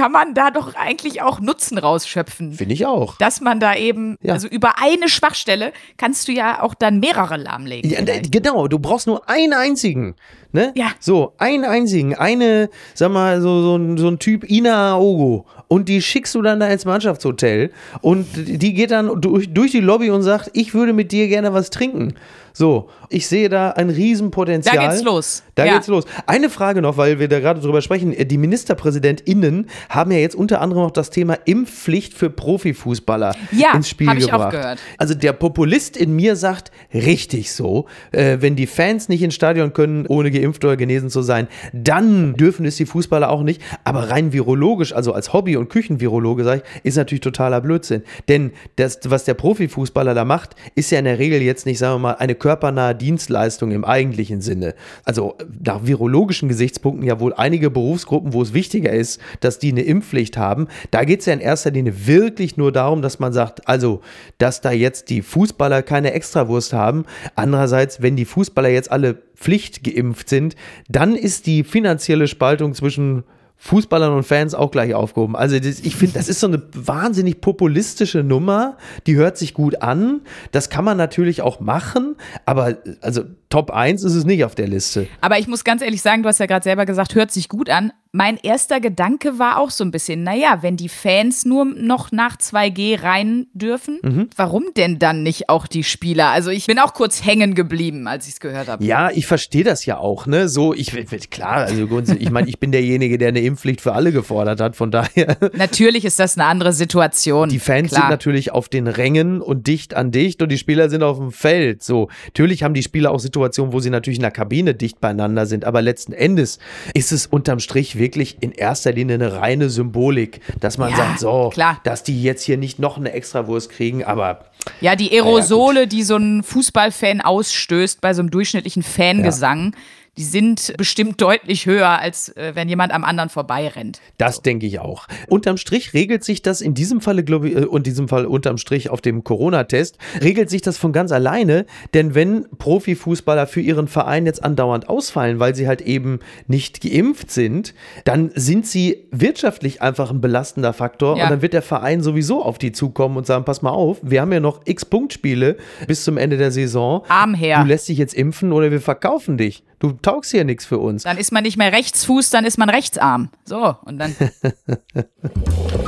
kann 0.00 0.12
man 0.12 0.32
da 0.34 0.50
doch 0.50 0.74
eigentlich 0.76 1.20
auch 1.20 1.40
Nutzen 1.40 1.76
rausschöpfen. 1.76 2.52
Finde 2.54 2.72
ich 2.74 2.86
auch. 2.86 3.16
Dass 3.18 3.40
man 3.42 3.60
da 3.60 3.74
eben, 3.74 4.16
Ja. 4.22 4.32
also 4.32 4.48
über 4.48 4.74
eine 4.80 5.08
Schwachstelle 5.10 5.72
kannst 5.98 6.26
du 6.28 6.32
ja 6.32 6.62
auch 6.62 6.74
dann 6.74 7.00
mehrere 7.00 7.36
lahmlegen. 7.36 7.90
Ja, 7.90 8.00
d- 8.00 8.22
genau, 8.30 8.66
du 8.66 8.78
brauchst 8.78 9.06
nur 9.06 9.28
einen 9.28 9.52
einzigen. 9.52 10.14
Ne? 10.52 10.72
Ja. 10.74 10.88
So, 11.00 11.34
einen 11.38 11.64
einzigen. 11.64 12.14
Eine, 12.14 12.70
sag 12.94 13.10
mal, 13.12 13.40
so, 13.42 13.62
so, 13.62 13.76
ein- 13.76 13.98
so 13.98 14.08
ein 14.08 14.18
Typ 14.18 14.48
Ina 14.50 14.92
Aogo. 14.94 15.44
Und 15.68 15.88
die 15.88 16.00
schickst 16.02 16.34
du 16.34 16.42
dann 16.42 16.58
da 16.60 16.66
ins 16.68 16.84
Mannschaftshotel. 16.86 17.70
Und 18.00 18.26
die 18.34 18.72
geht 18.74 18.90
dann 18.90 19.20
durch, 19.20 19.52
durch 19.52 19.70
die 19.72 19.80
Lobby 19.80 20.10
und 20.10 20.22
sagt, 20.22 20.50
ich 20.54 20.72
würde 20.74 20.92
mit 20.92 21.12
dir 21.12 21.28
gerne 21.28 21.52
was 21.52 21.70
trinken. 21.70 22.14
So, 22.52 22.88
ich 23.10 23.26
sehe 23.28 23.48
da 23.48 23.70
ein 23.72 23.90
Riesenpotenzial. 23.90 24.76
Da 24.76 24.88
geht's 24.88 25.02
los. 25.02 25.42
Da 25.56 25.66
Ja. 25.66 25.74
geht's 25.74 25.88
los. 25.88 26.04
Eine 26.26 26.48
Frage 26.48 26.80
noch, 26.80 26.96
weil 26.96 27.18
wir 27.18 27.28
da 27.28 27.40
gerade 27.40 27.60
drüber 27.60 27.82
sprechen. 27.82 28.14
Die 28.18 28.38
MinisterpräsidentInnen 28.84 29.68
haben 29.88 30.10
ja 30.12 30.18
jetzt 30.18 30.34
unter 30.34 30.60
anderem 30.60 30.82
noch 30.84 30.90
das 30.90 31.10
Thema 31.10 31.34
Impfpflicht 31.44 32.14
für 32.14 32.30
Profifußballer 32.30 33.34
Ja, 33.52 33.74
ins 33.74 33.88
Spiel 33.88 34.08
ich 34.16 34.26
auch 34.26 34.30
gebracht. 34.32 34.52
gehört. 34.52 34.78
Also 34.98 35.14
der 35.14 35.32
Populist 35.32 35.96
in 35.96 36.14
mir 36.14 36.36
sagt, 36.36 36.70
richtig 36.94 37.52
so. 37.52 37.86
Äh, 38.12 38.38
wenn 38.40 38.56
die 38.56 38.66
Fans 38.66 39.08
nicht 39.08 39.22
ins 39.22 39.34
Stadion 39.34 39.72
können, 39.72 40.06
ohne 40.06 40.30
geimpft 40.30 40.64
oder 40.64 40.76
genesen 40.76 41.10
zu 41.10 41.22
sein, 41.22 41.48
dann 41.72 42.34
dürfen 42.34 42.64
es 42.64 42.76
die 42.76 42.86
Fußballer 42.86 43.28
auch 43.30 43.42
nicht. 43.42 43.60
Aber 43.84 44.10
rein 44.10 44.32
virologisch, 44.32 44.92
also 44.94 45.12
als 45.12 45.32
Hobby- 45.32 45.56
und 45.56 45.68
Küchenvirologe, 45.68 46.44
sage 46.44 46.62
ich, 46.64 46.84
ist 46.84 46.96
natürlich 46.96 47.20
totaler 47.22 47.60
Blödsinn. 47.60 48.02
Denn 48.28 48.52
das, 48.76 49.00
was 49.06 49.24
der 49.24 49.34
Profifußballer 49.34 50.14
da 50.14 50.24
macht, 50.24 50.54
ist 50.74 50.90
ja 50.90 50.98
in 50.98 51.04
der 51.04 51.18
Regel 51.18 51.42
jetzt 51.42 51.66
nicht, 51.66 51.78
sagen 51.78 51.94
wir 51.96 51.98
mal, 51.98 52.12
eine 52.14 52.34
körpernahe 52.34 52.94
Dienstleistung 53.00 53.70
im 53.72 53.84
eigentlichen 53.84 54.40
Sinne. 54.40 54.74
Also 55.04 55.36
nach 55.64 55.86
virologischen 55.86 56.48
Gesichtspunkten 56.48 57.06
ja 57.06 57.20
wohl 57.20 57.34
einige 57.34 57.70
Berufsgruppen, 57.70 58.32
wo 58.32 58.42
es 58.42 58.54
wichtiger 58.54 58.92
ist, 58.92 59.20
dass 59.40 59.58
die 59.58 59.72
eine 59.72 59.82
Impfpflicht 59.82 60.36
haben. 60.36 60.68
Da 60.90 61.04
geht 61.04 61.20
es 61.20 61.26
ja 61.26 61.32
in 61.32 61.40
erster 61.40 61.70
Linie 61.70 62.06
wirklich 62.06 62.56
nur 62.56 62.72
darum, 62.72 63.02
dass 63.02 63.18
man 63.18 63.32
sagt, 63.32 63.66
also, 63.68 64.00
dass 64.38 64.60
da 64.60 64.70
jetzt 64.70 65.10
die 65.10 65.22
Fußballer 65.22 65.82
keine 65.82 66.12
Extrawurst 66.12 66.72
haben. 66.72 67.04
Andererseits, 67.34 68.02
wenn 68.02 68.16
die 68.16 68.24
Fußballer 68.24 68.68
jetzt 68.68 68.90
alle 68.90 69.14
Pflicht 69.34 69.82
geimpft 69.84 70.28
sind, 70.28 70.54
dann 70.88 71.16
ist 71.16 71.46
die 71.46 71.64
finanzielle 71.64 72.28
Spaltung 72.28 72.74
zwischen 72.74 73.24
Fußballern 73.62 74.14
und 74.14 74.22
Fans 74.22 74.54
auch 74.54 74.70
gleich 74.70 74.94
aufgehoben. 74.94 75.36
Also 75.36 75.58
das, 75.58 75.80
ich 75.80 75.94
finde, 75.94 76.14
das 76.14 76.30
ist 76.30 76.40
so 76.40 76.46
eine 76.46 76.62
wahnsinnig 76.72 77.42
populistische 77.42 78.24
Nummer, 78.24 78.78
die 79.06 79.16
hört 79.16 79.36
sich 79.36 79.52
gut 79.52 79.82
an. 79.82 80.22
Das 80.50 80.70
kann 80.70 80.82
man 80.82 80.96
natürlich 80.96 81.42
auch 81.42 81.60
machen, 81.60 82.16
aber 82.46 82.78
also 83.02 83.22
Top 83.50 83.70
1 83.70 84.02
ist 84.02 84.14
es 84.14 84.24
nicht 84.24 84.44
auf 84.44 84.54
der 84.54 84.66
Liste. 84.66 85.08
Aber 85.20 85.38
ich 85.38 85.46
muss 85.46 85.62
ganz 85.62 85.82
ehrlich 85.82 86.00
sagen, 86.00 86.22
du 86.22 86.28
hast 86.30 86.38
ja 86.38 86.46
gerade 86.46 86.64
selber 86.64 86.86
gesagt, 86.86 87.14
hört 87.14 87.32
sich 87.32 87.50
gut 87.50 87.68
an. 87.68 87.92
Mein 88.12 88.38
erster 88.42 88.80
Gedanke 88.80 89.38
war 89.38 89.60
auch 89.60 89.70
so 89.70 89.84
ein 89.84 89.92
bisschen, 89.92 90.24
naja, 90.24 90.58
wenn 90.62 90.76
die 90.76 90.88
Fans 90.88 91.44
nur 91.44 91.64
noch 91.64 92.10
nach 92.10 92.36
2G 92.36 93.00
rein 93.00 93.46
dürfen, 93.52 94.00
Mhm. 94.02 94.28
warum 94.34 94.64
denn 94.76 94.98
dann 94.98 95.22
nicht 95.22 95.48
auch 95.48 95.68
die 95.68 95.84
Spieler? 95.84 96.30
Also 96.30 96.50
ich 96.50 96.66
bin 96.66 96.80
auch 96.80 96.92
kurz 96.92 97.24
hängen 97.24 97.54
geblieben, 97.54 98.08
als 98.08 98.26
ich 98.26 98.32
es 98.34 98.40
gehört 98.40 98.66
habe. 98.66 98.84
Ja, 98.84 99.10
ich 99.12 99.28
verstehe 99.28 99.62
das 99.62 99.86
ja 99.86 99.98
auch, 99.98 100.26
ne? 100.26 100.48
So, 100.48 100.74
ich 100.74 100.90
klar, 101.30 101.58
also 101.66 101.86
ich 102.18 102.30
meine, 102.32 102.48
ich 102.48 102.58
bin 102.58 102.72
derjenige, 102.72 103.16
der 103.16 103.28
eine 103.28 103.42
Impfpflicht 103.42 103.80
für 103.80 103.92
alle 103.92 104.10
gefordert 104.10 104.60
hat, 104.60 104.74
von 104.74 104.90
daher. 104.90 105.36
Natürlich 105.54 106.04
ist 106.04 106.18
das 106.18 106.36
eine 106.36 106.46
andere 106.48 106.72
Situation. 106.72 107.48
Die 107.48 107.60
Fans 107.60 107.90
Klar. 107.90 108.02
sind 108.02 108.10
natürlich 108.10 108.50
auf 108.50 108.68
den 108.68 108.88
Rängen 108.88 109.40
und 109.40 109.68
dicht 109.68 109.94
an 109.94 110.10
dicht 110.10 110.42
und 110.42 110.48
die 110.50 110.58
Spieler 110.58 110.90
sind 110.90 111.04
auf 111.04 111.18
dem 111.18 111.30
Feld. 111.30 111.84
So, 111.84 112.08
natürlich 112.26 112.64
haben 112.64 112.74
die 112.74 112.82
Spieler 112.82 113.12
auch 113.12 113.20
Situationen, 113.20 113.72
wo 113.72 113.78
sie 113.78 113.90
natürlich 113.90 114.18
in 114.18 114.22
der 114.22 114.32
Kabine 114.32 114.74
dicht 114.74 115.00
beieinander 115.00 115.46
sind, 115.46 115.64
aber 115.64 115.80
letzten 115.80 116.12
Endes 116.12 116.58
ist 116.92 117.12
es 117.12 117.28
unterm 117.28 117.60
Strich 117.60 117.99
wirklich 118.00 118.38
in 118.40 118.50
erster 118.50 118.90
Linie 118.90 119.14
eine 119.14 119.34
reine 119.34 119.70
Symbolik, 119.70 120.40
dass 120.58 120.76
man 120.78 120.90
Ja, 120.90 120.96
sagt, 120.96 121.20
so, 121.20 121.50
klar. 121.54 121.78
dass 121.84 122.02
die 122.02 122.20
jetzt 122.20 122.42
hier 122.42 122.56
nicht 122.56 122.80
noch 122.80 122.96
eine 122.96 123.12
Extrawurst 123.12 123.70
kriegen, 123.70 124.02
aber 124.02 124.46
Ja, 124.80 124.96
die 124.96 125.12
Aerosole, 125.12 125.86
die 125.86 126.02
so 126.02 126.16
ein 126.16 126.42
Fußballfan 126.42 127.20
ausstößt 127.20 128.00
bei 128.00 128.12
so 128.14 128.22
einem 128.22 128.30
durchschnittlichen 128.32 128.82
Fangesang, 128.82 129.76
die 130.18 130.24
sind 130.24 130.74
bestimmt 130.76 131.20
deutlich 131.20 131.66
höher, 131.66 131.88
als 131.88 132.28
äh, 132.36 132.52
wenn 132.54 132.68
jemand 132.68 132.92
am 132.92 133.04
anderen 133.04 133.30
vorbeirennt. 133.30 134.00
Das 134.18 134.42
denke 134.42 134.66
ich 134.66 134.78
auch. 134.80 135.06
Unterm 135.28 135.56
Strich 135.56 135.94
regelt 135.94 136.24
sich 136.24 136.42
das 136.42 136.60
in 136.60 136.74
diesem 136.74 137.00
Falle, 137.00 137.24
glaube 137.24 137.48
ich, 137.48 137.56
äh, 137.56 137.64
und 137.64 137.86
diesem 137.86 138.08
Fall 138.08 138.26
unterm 138.26 138.58
Strich 138.58 138.90
auf 138.90 139.00
dem 139.00 139.24
Corona-Test, 139.24 139.98
regelt 140.20 140.50
sich 140.50 140.62
das 140.62 140.76
von 140.78 140.92
ganz 140.92 141.12
alleine. 141.12 141.64
Denn 141.94 142.14
wenn 142.14 142.46
Profifußballer 142.58 143.46
für 143.46 143.60
ihren 143.60 143.88
Verein 143.88 144.26
jetzt 144.26 144.42
andauernd 144.44 144.88
ausfallen, 144.88 145.38
weil 145.38 145.54
sie 145.54 145.68
halt 145.68 145.80
eben 145.80 146.18
nicht 146.46 146.80
geimpft 146.80 147.30
sind, 147.30 147.72
dann 148.04 148.30
sind 148.34 148.66
sie 148.66 149.06
wirtschaftlich 149.12 149.80
einfach 149.80 150.10
ein 150.10 150.20
belastender 150.20 150.72
Faktor 150.72 151.16
Ja. 151.16 151.24
und 151.24 151.30
dann 151.30 151.42
wird 151.42 151.52
der 151.52 151.62
Verein 151.62 152.02
sowieso 152.02 152.42
auf 152.44 152.58
die 152.58 152.72
zukommen 152.72 153.16
und 153.16 153.26
sagen, 153.26 153.44
pass 153.44 153.62
mal 153.62 153.70
auf, 153.70 153.98
wir 154.02 154.20
haben 154.20 154.32
ja 154.32 154.40
noch 154.40 154.60
x 154.64 154.84
Punktspiele 154.84 155.56
bis 155.86 156.04
zum 156.04 156.16
Ende 156.18 156.36
der 156.36 156.50
Saison. 156.50 157.04
Arm 157.08 157.34
her. 157.34 157.62
Du 157.62 157.68
lässt 157.68 157.88
dich 157.88 157.98
jetzt 157.98 158.14
impfen 158.14 158.52
oder 158.52 158.70
wir 158.70 158.80
verkaufen 158.80 159.38
dich. 159.38 159.62
Du 159.80 159.92
taugst 159.92 160.30
hier 160.30 160.44
nichts 160.44 160.66
für 160.66 160.78
uns. 160.78 161.04
Dann 161.04 161.16
ist 161.16 161.32
man 161.32 161.42
nicht 161.42 161.56
mehr 161.56 161.72
Rechtsfuß, 161.72 162.28
dann 162.28 162.44
ist 162.44 162.58
man 162.58 162.68
Rechtsarm. 162.68 163.30
So, 163.46 163.76
und 163.84 163.98
dann. 163.98 164.14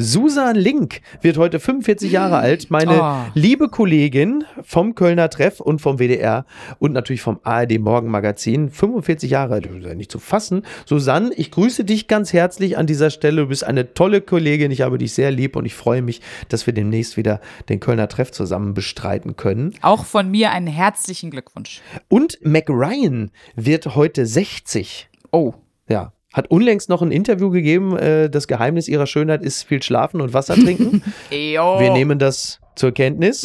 Susan 0.00 0.56
Link 0.56 1.02
wird 1.20 1.36
heute 1.36 1.60
45 1.60 2.10
Jahre 2.10 2.38
alt. 2.38 2.70
Meine 2.70 3.02
Oh. 3.02 3.16
liebe 3.34 3.68
Kollegin 3.68 4.44
vom 4.62 4.94
Kölner 4.94 5.28
Treff 5.28 5.60
und 5.60 5.80
vom 5.80 5.98
WDR 5.98 6.46
und 6.78 6.92
natürlich 6.92 7.20
vom 7.20 7.38
ARD 7.42 7.78
Morgenmagazin. 7.78 8.70
45 8.70 9.30
Jahre 9.30 9.54
alt, 9.54 9.66
das 9.66 9.74
ist 9.74 9.84
ja 9.84 9.94
nicht 9.94 10.10
zu 10.10 10.18
fassen. 10.18 10.62
Susanne, 10.86 11.32
ich 11.36 11.50
grüße 11.50 11.84
dich 11.84 12.08
ganz 12.08 12.32
herzlich 12.32 12.78
an 12.78 12.86
dieser 12.86 13.10
Stelle. 13.10 13.42
Du 13.42 13.48
bist 13.48 13.62
eine 13.62 13.92
tolle 13.92 14.22
Kollegin. 14.22 14.70
Ich 14.70 14.80
habe 14.80 14.96
dich 14.96 15.12
sehr 15.12 15.30
lieb 15.30 15.54
und 15.54 15.66
ich 15.66 15.74
freue 15.74 16.00
mich, 16.00 16.22
dass 16.48 16.66
wir 16.66 16.72
demnächst 16.72 17.18
wieder 17.18 17.40
den 17.68 17.78
Kölner 17.78 18.08
Treff 18.08 18.32
zusammen 18.32 18.72
bestreiten 18.72 19.36
können. 19.36 19.74
Auch 19.82 20.06
von 20.06 20.30
mir 20.30 20.50
einen 20.52 20.66
herzlichen 20.66 21.30
Glückwunsch. 21.30 21.82
Und 22.08 22.38
Mac 22.42 22.70
Ryan 22.70 23.30
wird 23.54 23.94
heute 23.96 24.24
60. 24.24 25.10
Oh. 25.30 25.52
Ja. 25.88 26.12
Hat 26.32 26.50
unlängst 26.50 26.88
noch 26.88 27.02
ein 27.02 27.10
Interview 27.10 27.50
gegeben. 27.50 27.96
Äh, 27.96 28.30
das 28.30 28.46
Geheimnis 28.46 28.88
ihrer 28.88 29.06
Schönheit 29.06 29.42
ist 29.42 29.64
viel 29.64 29.82
schlafen 29.82 30.20
und 30.20 30.32
Wasser 30.32 30.54
trinken. 30.54 31.02
Wir 31.80 31.92
nehmen 31.92 32.18
das 32.18 32.60
zur 32.76 32.92
Kenntnis. 32.92 33.42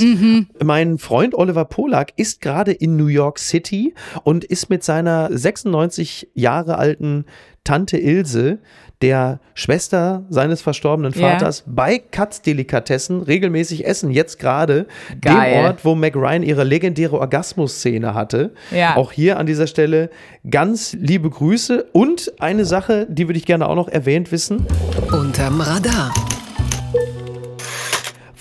Mein 0.63 0.97
Freund 0.97 1.35
Oliver 1.35 1.65
Polak 1.65 2.13
ist 2.15 2.41
gerade 2.41 2.71
in 2.71 2.95
New 2.95 3.07
York 3.07 3.39
City 3.39 3.93
und 4.23 4.45
ist 4.45 4.69
mit 4.69 4.83
seiner 4.83 5.29
96 5.31 6.29
Jahre 6.33 6.77
alten 6.77 7.25
Tante 7.65 7.97
Ilse, 7.97 8.59
der 9.01 9.39
Schwester 9.53 10.23
seines 10.29 10.61
verstorbenen 10.61 11.13
Ja. 11.13 11.31
Vaters, 11.31 11.63
bei 11.67 11.99
Katz 11.99 12.41
Delikatessen 12.41 13.21
regelmäßig 13.21 13.85
essen. 13.85 14.11
Jetzt 14.11 14.39
gerade 14.39 14.87
dem 15.13 15.35
Ort, 15.35 15.85
wo 15.85 15.95
Meg 15.95 16.15
Ryan 16.15 16.43
ihre 16.43 16.63
legendäre 16.63 17.19
Orgasmus-Szene 17.19 18.13
hatte. 18.13 18.53
Ja. 18.71 18.95
Auch 18.95 19.11
hier 19.11 19.37
an 19.37 19.45
dieser 19.45 19.67
Stelle 19.67 20.09
ganz 20.49 20.93
liebe 20.93 21.29
Grüße 21.29 21.85
und 21.91 22.33
eine 22.39 22.65
Sache, 22.65 23.05
die 23.09 23.27
würde 23.27 23.37
ich 23.37 23.45
gerne 23.45 23.67
auch 23.67 23.75
noch 23.75 23.89
erwähnt 23.89 24.31
wissen. 24.31 24.65
Unterm 25.11 25.61
Radar. 25.61 26.13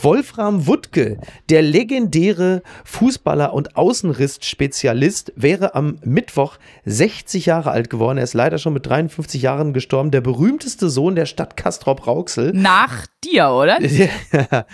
Wolfram 0.04 0.66
Wuttke, 0.66 1.16
der 1.48 1.62
legendäre 1.62 2.62
Fußballer 2.84 3.54
und 3.54 3.74
Außenriss-Spezialist, 3.76 5.32
wäre 5.34 5.74
am 5.74 5.96
Mittwoch 6.04 6.58
60 6.84 7.46
Jahre 7.46 7.70
alt 7.70 7.88
geworden. 7.88 8.18
Er 8.18 8.24
ist 8.24 8.34
leider 8.34 8.58
schon 8.58 8.74
mit 8.74 8.86
53 8.86 9.40
Jahren 9.40 9.72
gestorben. 9.72 10.10
Der 10.10 10.20
berühmteste 10.20 10.90
Sohn 10.90 11.14
der 11.14 11.24
Stadt 11.24 11.56
Castrop-Rauxel. 11.56 12.52
Nach 12.52 13.06
dir, 13.24 13.48
oder? 13.48 13.78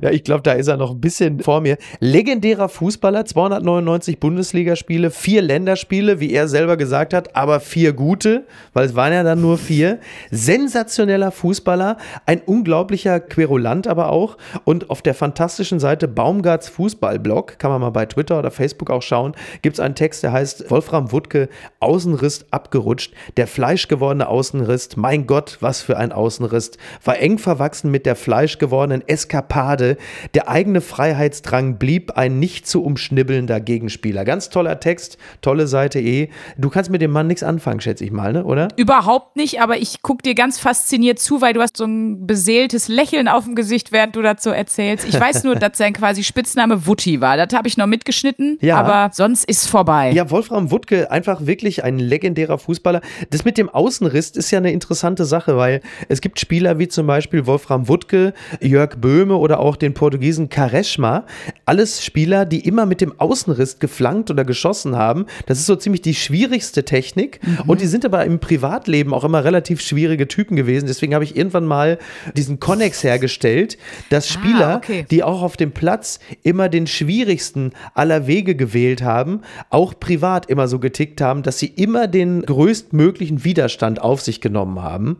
ja, 0.00 0.10
ich 0.10 0.22
glaube, 0.22 0.42
da 0.42 0.52
ist 0.52 0.68
er 0.68 0.76
noch 0.76 0.92
ein 0.92 1.00
bisschen 1.00 1.40
vor 1.40 1.60
mir. 1.60 1.76
Legendärer 2.00 2.68
Fußballer, 2.68 3.24
299 3.24 4.20
Bundesligaspiele, 4.20 5.10
vier 5.10 5.42
Länderspiele, 5.42 6.20
wie 6.20 6.32
er 6.32 6.48
selber 6.48 6.76
gesagt 6.76 7.14
hat, 7.14 7.34
aber 7.34 7.60
vier 7.60 7.92
gute, 7.92 8.46
weil 8.72 8.86
es 8.86 8.94
waren 8.94 9.12
ja 9.12 9.22
dann 9.22 9.40
nur 9.40 9.58
vier. 9.58 9.98
Sensationeller 10.30 11.32
Fußballer, 11.32 11.96
ein 12.26 12.40
unglaublicher 12.40 13.20
Querulant 13.20 13.86
aber 13.86 14.10
auch. 14.10 14.27
Und 14.64 14.90
auf 14.90 15.02
der 15.02 15.14
fantastischen 15.14 15.80
Seite 15.80 16.08
Baumgarts 16.08 16.68
Fußballblog, 16.68 17.58
kann 17.58 17.70
man 17.70 17.80
mal 17.80 17.90
bei 17.90 18.06
Twitter 18.06 18.38
oder 18.38 18.50
Facebook 18.50 18.90
auch 18.90 19.02
schauen, 19.02 19.34
gibt 19.62 19.76
es 19.76 19.80
einen 19.80 19.94
Text, 19.94 20.22
der 20.22 20.32
heißt 20.32 20.70
Wolfram 20.70 21.12
Wuttke, 21.12 21.48
Außenriss 21.80 22.46
abgerutscht, 22.50 23.14
der 23.36 23.46
fleischgewordene 23.46 24.28
Außenriss, 24.28 24.96
mein 24.96 25.26
Gott, 25.26 25.58
was 25.60 25.82
für 25.82 25.96
ein 25.96 26.12
Außenriss, 26.12 26.72
war 27.04 27.18
eng 27.18 27.38
verwachsen 27.38 27.90
mit 27.90 28.06
der 28.06 28.16
fleischgewordenen 28.16 29.06
Eskapade, 29.06 29.96
der 30.34 30.48
eigene 30.48 30.80
Freiheitsdrang 30.80 31.78
blieb 31.78 32.12
ein 32.12 32.38
nicht 32.38 32.66
zu 32.66 32.82
umschnibbelnder 32.82 33.60
Gegenspieler. 33.60 34.24
Ganz 34.24 34.50
toller 34.50 34.80
Text, 34.80 35.18
tolle 35.40 35.66
Seite 35.66 36.00
eh. 36.00 36.28
Du 36.56 36.70
kannst 36.70 36.90
mit 36.90 37.02
dem 37.02 37.10
Mann 37.10 37.26
nichts 37.26 37.42
anfangen, 37.42 37.80
schätze 37.80 38.04
ich 38.04 38.10
mal, 38.10 38.32
ne? 38.32 38.44
oder? 38.44 38.68
Überhaupt 38.76 39.36
nicht, 39.36 39.60
aber 39.60 39.78
ich 39.78 40.02
gucke 40.02 40.22
dir 40.22 40.34
ganz 40.34 40.58
fasziniert 40.58 41.18
zu, 41.18 41.40
weil 41.40 41.52
du 41.52 41.60
hast 41.60 41.76
so 41.76 41.84
ein 41.84 42.26
beseeltes 42.26 42.88
Lächeln 42.88 43.28
auf 43.28 43.44
dem 43.44 43.54
Gesicht, 43.54 43.92
während 43.92 44.07
du 44.12 44.22
dazu 44.22 44.50
erzählst. 44.50 45.06
Ich 45.08 45.18
weiß 45.18 45.44
nur, 45.44 45.54
dass 45.56 45.78
sein 45.78 45.92
quasi 45.92 46.22
Spitzname 46.24 46.86
Wutti 46.86 47.20
war. 47.20 47.36
Das 47.36 47.56
habe 47.56 47.68
ich 47.68 47.76
noch 47.76 47.86
mitgeschnitten, 47.86 48.58
Ja. 48.60 48.76
aber 48.78 49.12
sonst 49.14 49.44
ist 49.48 49.66
vorbei. 49.68 50.10
Ja, 50.12 50.30
Wolfram 50.30 50.70
Wuttke, 50.70 51.10
einfach 51.10 51.46
wirklich 51.46 51.84
ein 51.84 51.98
legendärer 51.98 52.58
Fußballer. 52.58 53.00
Das 53.30 53.44
mit 53.44 53.58
dem 53.58 53.68
Außenriss 53.68 54.30
ist 54.30 54.50
ja 54.50 54.58
eine 54.58 54.72
interessante 54.72 55.24
Sache, 55.24 55.56
weil 55.56 55.80
es 56.08 56.20
gibt 56.20 56.40
Spieler 56.40 56.78
wie 56.78 56.88
zum 56.88 57.06
Beispiel 57.06 57.46
Wolfram 57.46 57.88
Wuttke, 57.88 58.32
Jörg 58.60 58.96
Böhme 58.96 59.36
oder 59.36 59.60
auch 59.60 59.76
den 59.76 59.94
Portugiesen 59.94 60.48
Kareschma. 60.48 61.24
Alles 61.64 62.04
Spieler, 62.04 62.44
die 62.46 62.60
immer 62.66 62.86
mit 62.86 63.00
dem 63.00 63.18
Außenriss 63.18 63.78
geflankt 63.78 64.30
oder 64.30 64.44
geschossen 64.44 64.96
haben. 64.96 65.26
Das 65.46 65.58
ist 65.58 65.66
so 65.66 65.76
ziemlich 65.76 66.02
die 66.02 66.14
schwierigste 66.14 66.84
Technik. 66.84 67.40
Und 67.66 67.80
die 67.80 67.86
sind 67.86 68.04
aber 68.04 68.24
im 68.24 68.38
Privatleben 68.38 69.12
auch 69.14 69.24
immer 69.24 69.44
relativ 69.44 69.80
schwierige 69.80 70.28
Typen 70.28 70.56
gewesen. 70.56 70.86
Deswegen 70.86 71.14
habe 71.14 71.24
ich 71.24 71.36
irgendwann 71.36 71.66
mal 71.66 71.98
diesen 72.34 72.60
Connex 72.60 73.02
hergestellt, 73.04 73.78
dass 74.10 74.28
Spieler, 74.28 74.76
okay. 74.76 75.06
die 75.10 75.22
auch 75.22 75.42
auf 75.42 75.56
dem 75.56 75.72
Platz 75.72 76.18
immer 76.42 76.68
den 76.68 76.86
schwierigsten 76.86 77.72
aller 77.94 78.26
Wege 78.26 78.54
gewählt 78.54 79.02
haben, 79.02 79.42
auch 79.70 79.98
privat 79.98 80.46
immer 80.46 80.68
so 80.68 80.78
getickt 80.78 81.20
haben, 81.20 81.42
dass 81.42 81.58
sie 81.58 81.66
immer 81.66 82.06
den 82.06 82.42
größtmöglichen 82.42 83.44
Widerstand 83.44 84.00
auf 84.00 84.20
sich 84.20 84.40
genommen 84.40 84.82
haben. 84.82 85.18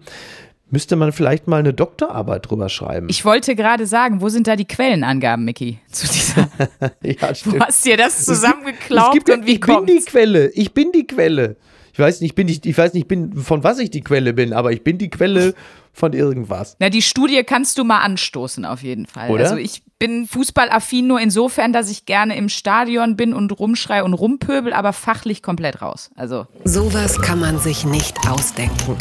Müsste 0.71 0.97
man 0.97 1.13
vielleicht 1.13 1.49
mal 1.49 1.61
eine 1.61 1.73
Doktorarbeit 1.73 2.51
drüber 2.51 2.69
schreiben. 2.69 3.07
Ich 3.09 3.25
wollte 3.25 3.55
gerade 3.55 3.87
sagen, 3.87 4.21
wo 4.21 4.29
sind 4.29 4.47
da 4.47 4.55
die 4.55 4.67
Quellenangaben, 4.67 5.43
Mickey? 5.45 5.79
Zu 5.91 6.07
dieser. 6.07 6.49
ja, 7.03 7.33
Du 7.45 7.59
hast 7.59 7.85
dir 7.87 7.97
das 7.97 8.27
gibt 9.15 9.29
ja- 9.29 9.35
und 9.37 9.47
wie 9.47 9.53
ich 9.53 9.61
bin 9.61 9.75
kommt's? 9.75 9.93
die 9.93 10.11
Quelle. 10.11 10.51
Ich 10.51 10.75
bin 10.75 10.93
die 10.93 11.07
Quelle. 11.07 11.57
Ich 11.95 11.99
weiß 11.99 12.21
nicht, 12.21 12.31
ich 12.31 12.35
bin 12.37 12.47
nicht, 12.47 12.67
ich 12.67 12.77
weiß 12.77 12.93
nicht, 12.93 13.09
bin, 13.09 13.33
von 13.35 13.65
was 13.65 13.79
ich 13.79 13.91
die 13.91 14.03
Quelle 14.03 14.35
bin, 14.35 14.53
aber 14.53 14.71
ich 14.71 14.85
bin 14.85 14.99
die 14.99 15.09
Quelle 15.09 15.55
von 15.99 16.13
irgendwas. 16.13 16.77
Na, 16.79 16.89
die 16.89 17.03
Studie 17.03 17.43
kannst 17.45 17.79
du 17.79 17.85
mal 17.85 17.99
anstoßen, 18.01 18.65
auf 18.65 18.83
jeden 18.83 19.07
Fall. 19.07 19.31
Oder? 19.31 19.45
Also 19.45 19.57
ich 19.57 19.83
bin 19.99 20.27
fußballaffin 20.27 21.07
nur 21.07 21.21
insofern, 21.21 21.73
dass 21.73 21.91
ich 21.91 22.07
gerne 22.07 22.37
im 22.37 22.49
Stadion 22.49 23.17
bin 23.17 23.35
und 23.35 23.59
rumschrei 23.59 24.03
und 24.03 24.15
rumpöbel, 24.15 24.73
aber 24.73 24.93
fachlich 24.93 25.43
komplett 25.43 25.83
raus. 25.83 26.11
Also 26.15 26.47
Sowas 26.65 27.21
kann 27.21 27.41
man 27.41 27.59
sich 27.59 27.85
nicht 27.85 28.17
ausdenken. 28.29 28.97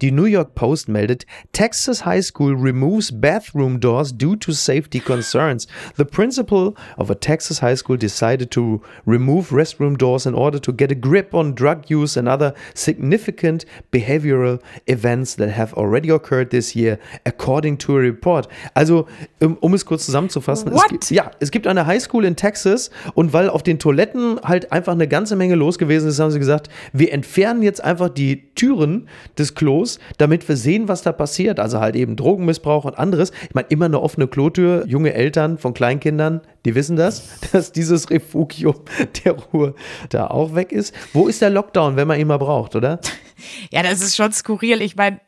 Die 0.00 0.10
New 0.10 0.24
York 0.24 0.54
Post 0.54 0.88
meldet, 0.88 1.26
Texas 1.52 2.04
High 2.04 2.22
School 2.22 2.54
removes 2.54 3.10
bathroom 3.12 3.80
doors 3.80 4.12
due 4.12 4.36
to 4.36 4.52
safety 4.52 5.00
concerns. 5.00 5.66
The 5.96 6.04
principal 6.04 6.74
of 6.96 7.10
a 7.10 7.14
Texas 7.14 7.60
high 7.60 7.76
school 7.76 7.96
decided 7.96 8.50
to 8.52 8.80
remove 9.06 9.50
restroom 9.50 9.96
doors 9.96 10.26
in 10.26 10.34
order 10.34 10.60
to 10.60 10.72
get 10.72 10.90
a 10.90 10.94
grip 10.94 11.34
on 11.34 11.54
drug 11.54 11.90
use 11.90 12.16
and 12.16 12.28
other 12.28 12.54
significant 12.74 13.64
behavioral 13.92 14.60
events 14.86 15.36
that 15.36 15.50
have 15.50 15.74
already 15.74 16.10
occurred 16.10 16.50
this 16.50 16.74
year, 16.74 16.98
according 17.24 17.78
to 17.78 17.96
a 17.96 18.00
report. 18.00 18.48
Also, 18.74 19.06
um, 19.40 19.56
um 19.60 19.74
es 19.74 19.84
kurz 19.84 20.04
zusammenzufassen, 20.06 20.72
es 20.72 20.88
gibt, 20.88 21.10
ja, 21.10 21.30
es 21.40 21.50
gibt 21.50 21.66
eine 21.66 21.86
High 21.86 22.02
School 22.02 22.24
in 22.24 22.36
Texas 22.36 22.90
und 23.14 23.32
weil 23.32 23.48
auf 23.48 23.62
den 23.62 23.78
Toiletten 23.78 24.40
halt 24.42 24.72
einfach 24.72 24.92
eine 24.92 25.08
ganze 25.08 25.36
Menge 25.36 25.54
los 25.54 25.78
gewesen 25.78 26.08
ist, 26.08 26.18
haben 26.18 26.30
sie 26.30 26.38
gesagt, 26.38 26.68
wir 26.92 27.12
entfernen 27.12 27.62
jetzt 27.62 27.82
einfach 27.82 28.08
die 28.08 28.54
Türen 28.54 29.08
des 29.38 29.54
Klos, 29.54 29.87
damit 30.18 30.48
wir 30.48 30.56
sehen, 30.56 30.88
was 30.88 31.02
da 31.02 31.12
passiert. 31.12 31.58
Also 31.60 31.80
halt 31.80 31.96
eben 31.96 32.16
Drogenmissbrauch 32.16 32.84
und 32.84 32.98
anderes. 32.98 33.32
Ich 33.48 33.54
meine, 33.54 33.68
immer 33.68 33.86
eine 33.86 34.00
offene 34.00 34.28
Klotür. 34.28 34.84
Junge 34.86 35.14
Eltern 35.14 35.56
von 35.56 35.72
Kleinkindern, 35.72 36.42
die 36.64 36.74
wissen 36.74 36.96
das, 36.96 37.40
dass 37.52 37.72
dieses 37.72 38.10
Refugium 38.10 38.76
der 39.24 39.32
Ruhe 39.32 39.74
da 40.10 40.26
auch 40.26 40.54
weg 40.54 40.72
ist. 40.72 40.94
Wo 41.12 41.28
ist 41.28 41.40
der 41.40 41.50
Lockdown, 41.50 41.96
wenn 41.96 42.08
man 42.08 42.20
ihn 42.20 42.26
mal 42.26 42.38
braucht, 42.38 42.76
oder? 42.76 43.00
Ja, 43.70 43.84
das 43.84 44.00
ist 44.00 44.16
schon 44.16 44.32
skurril. 44.32 44.82
Ich 44.82 44.96
meine, 44.96 45.20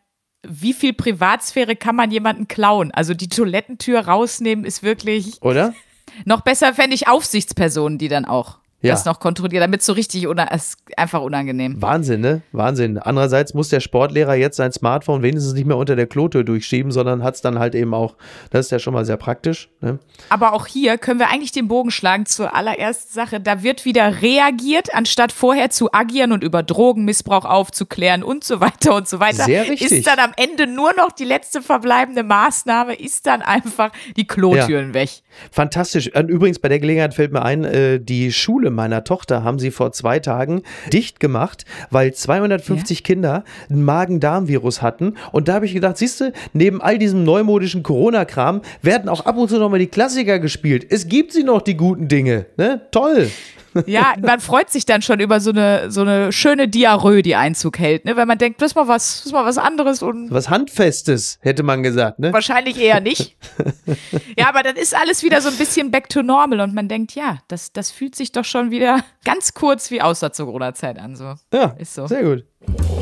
wie 0.46 0.72
viel 0.72 0.92
Privatsphäre 0.92 1.76
kann 1.76 1.94
man 1.94 2.10
jemanden 2.10 2.48
klauen? 2.48 2.90
Also 2.90 3.14
die 3.14 3.28
Toilettentür 3.28 4.00
rausnehmen 4.00 4.64
ist 4.64 4.82
wirklich. 4.82 5.40
Oder? 5.42 5.74
Noch 6.24 6.40
besser 6.40 6.74
fände 6.74 6.94
ich 6.94 7.08
Aufsichtspersonen, 7.08 7.98
die 7.98 8.08
dann 8.08 8.24
auch 8.24 8.59
Ja. 8.82 8.94
das 8.94 9.04
noch 9.04 9.20
kontrollieren, 9.20 9.60
damit 9.60 9.82
so 9.82 9.92
richtig 9.92 10.26
una 10.26 10.48
es 10.50 10.70
ist 10.70 10.98
einfach 10.98 11.20
unangenehm. 11.20 11.80
Wahnsinn, 11.82 12.20
ne? 12.20 12.42
Wahnsinn. 12.52 12.98
Andererseits 12.98 13.52
muss 13.52 13.68
der 13.68 13.80
Sportlehrer 13.80 14.34
jetzt 14.34 14.56
sein 14.56 14.72
Smartphone 14.72 15.22
wenigstens 15.22 15.52
nicht 15.52 15.66
mehr 15.66 15.76
unter 15.76 15.96
der 15.96 16.06
Klotür 16.06 16.44
durchschieben, 16.44 16.90
sondern 16.90 17.22
hat 17.22 17.34
es 17.34 17.42
dann 17.42 17.58
halt 17.58 17.74
eben 17.74 17.92
auch, 17.92 18.16
das 18.50 18.66
ist 18.66 18.72
ja 18.72 18.78
schon 18.78 18.94
mal 18.94 19.04
sehr 19.04 19.18
praktisch. 19.18 19.68
Ne? 19.80 19.98
Aber 20.30 20.54
auch 20.54 20.66
hier 20.66 20.96
können 20.96 21.20
wir 21.20 21.28
eigentlich 21.28 21.52
den 21.52 21.68
Bogen 21.68 21.90
schlagen 21.90 22.24
zur 22.24 22.54
allerersten 22.54 23.12
Sache. 23.12 23.40
Da 23.40 23.62
wird 23.62 23.84
wieder 23.84 24.22
reagiert, 24.22 24.94
anstatt 24.94 25.32
vorher 25.32 25.70
zu 25.70 25.92
agieren 25.92 26.32
und 26.32 26.42
über 26.42 26.62
Drogenmissbrauch 26.62 27.44
aufzuklären 27.44 28.22
und 28.22 28.44
so 28.44 28.60
weiter 28.60 28.94
und 28.94 29.08
so 29.08 29.20
weiter. 29.20 29.44
Sehr 29.44 29.68
richtig. 29.68 29.92
Ist 29.92 30.06
dann 30.06 30.18
am 30.18 30.32
Ende 30.36 30.66
nur 30.66 30.94
noch 30.94 31.12
die 31.12 31.24
letzte 31.24 31.60
verbleibende 31.60 32.22
Maßnahme, 32.22 32.94
ist 32.94 33.26
dann 33.26 33.42
einfach 33.42 33.90
die 34.16 34.26
Klotüren 34.26 34.94
weg. 34.94 35.10
Fantastisch. 35.50 36.14
Und 36.14 36.28
übrigens, 36.28 36.58
bei 36.58 36.68
der 36.68 36.80
Gelegenheit 36.80 37.14
fällt 37.14 37.32
mir 37.32 37.42
ein, 37.42 37.64
äh, 37.64 38.00
die 38.00 38.32
Schule 38.32 38.69
meiner 38.74 39.04
Tochter 39.04 39.44
haben 39.44 39.58
sie 39.58 39.70
vor 39.70 39.92
zwei 39.92 40.18
Tagen 40.18 40.62
dicht 40.92 41.20
gemacht, 41.20 41.64
weil 41.90 42.12
250 42.14 43.04
Kinder 43.04 43.44
ein 43.70 43.84
Magen-Darm-Virus 43.84 44.82
hatten. 44.82 45.14
Und 45.32 45.48
da 45.48 45.54
habe 45.54 45.66
ich 45.66 45.74
gedacht, 45.74 45.98
siehst 45.98 46.20
du, 46.20 46.32
neben 46.52 46.80
all 46.80 46.98
diesem 46.98 47.24
neumodischen 47.24 47.82
Corona-Kram 47.82 48.62
werden 48.82 49.08
auch 49.08 49.26
ab 49.26 49.36
und 49.36 49.48
zu 49.48 49.58
nochmal 49.58 49.78
die 49.78 49.86
Klassiker 49.86 50.38
gespielt. 50.38 50.86
Es 50.88 51.08
gibt 51.08 51.32
sie 51.32 51.42
noch, 51.42 51.62
die 51.62 51.76
guten 51.76 52.08
Dinge. 52.08 52.46
Ne? 52.56 52.80
Toll. 52.90 53.30
Ja, 53.86 54.14
man 54.20 54.40
freut 54.40 54.70
sich 54.70 54.84
dann 54.84 55.02
schon 55.02 55.20
über 55.20 55.40
so 55.40 55.50
eine, 55.50 55.90
so 55.90 56.00
eine 56.02 56.32
schöne 56.32 56.68
Diarrhoe, 56.68 57.22
die 57.22 57.36
Einzug 57.36 57.78
hält, 57.78 58.04
ne? 58.04 58.16
weil 58.16 58.26
man 58.26 58.38
denkt, 58.38 58.60
das 58.60 58.72
ist 58.72 58.74
mal 58.74 58.88
was, 58.88 59.18
das 59.18 59.26
ist 59.26 59.32
mal 59.32 59.44
was 59.44 59.58
anderes 59.58 60.02
und 60.02 60.30
Was 60.30 60.50
Handfestes, 60.50 61.38
hätte 61.40 61.62
man 61.62 61.82
gesagt. 61.82 62.18
Ne? 62.18 62.32
Wahrscheinlich 62.32 62.78
eher 62.80 63.00
nicht. 63.00 63.36
ja, 64.38 64.48
aber 64.48 64.62
dann 64.62 64.76
ist 64.76 64.94
alles 64.96 65.22
wieder 65.22 65.40
so 65.40 65.48
ein 65.48 65.56
bisschen 65.56 65.90
back 65.90 66.08
to 66.08 66.22
normal 66.22 66.60
und 66.60 66.74
man 66.74 66.88
denkt, 66.88 67.14
ja, 67.14 67.38
das, 67.48 67.72
das 67.72 67.90
fühlt 67.90 68.14
sich 68.14 68.32
doch 68.32 68.44
schon 68.44 68.70
wieder 68.70 69.04
ganz 69.24 69.54
kurz 69.54 69.90
wie 69.90 70.02
außer 70.02 70.32
zur 70.32 70.46
Corona-Zeit 70.46 70.98
an. 70.98 71.16
So. 71.16 71.34
Ja, 71.52 71.74
Ist 71.78 71.94
so. 71.94 72.06
sehr 72.06 72.22
gut. 72.22 72.44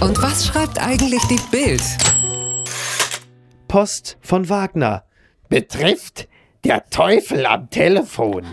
Und 0.01 0.23
was 0.23 0.47
schreibt 0.47 0.81
eigentlich 0.81 1.23
die 1.29 1.41
Bild? 1.51 1.83
Post 3.69 4.17
von 4.21 4.49
Wagner. 4.49 5.05
betrifft 5.49 6.29
der 6.65 6.89
Teufel 6.91 7.47
am 7.47 7.71
Telefon. 7.71 8.45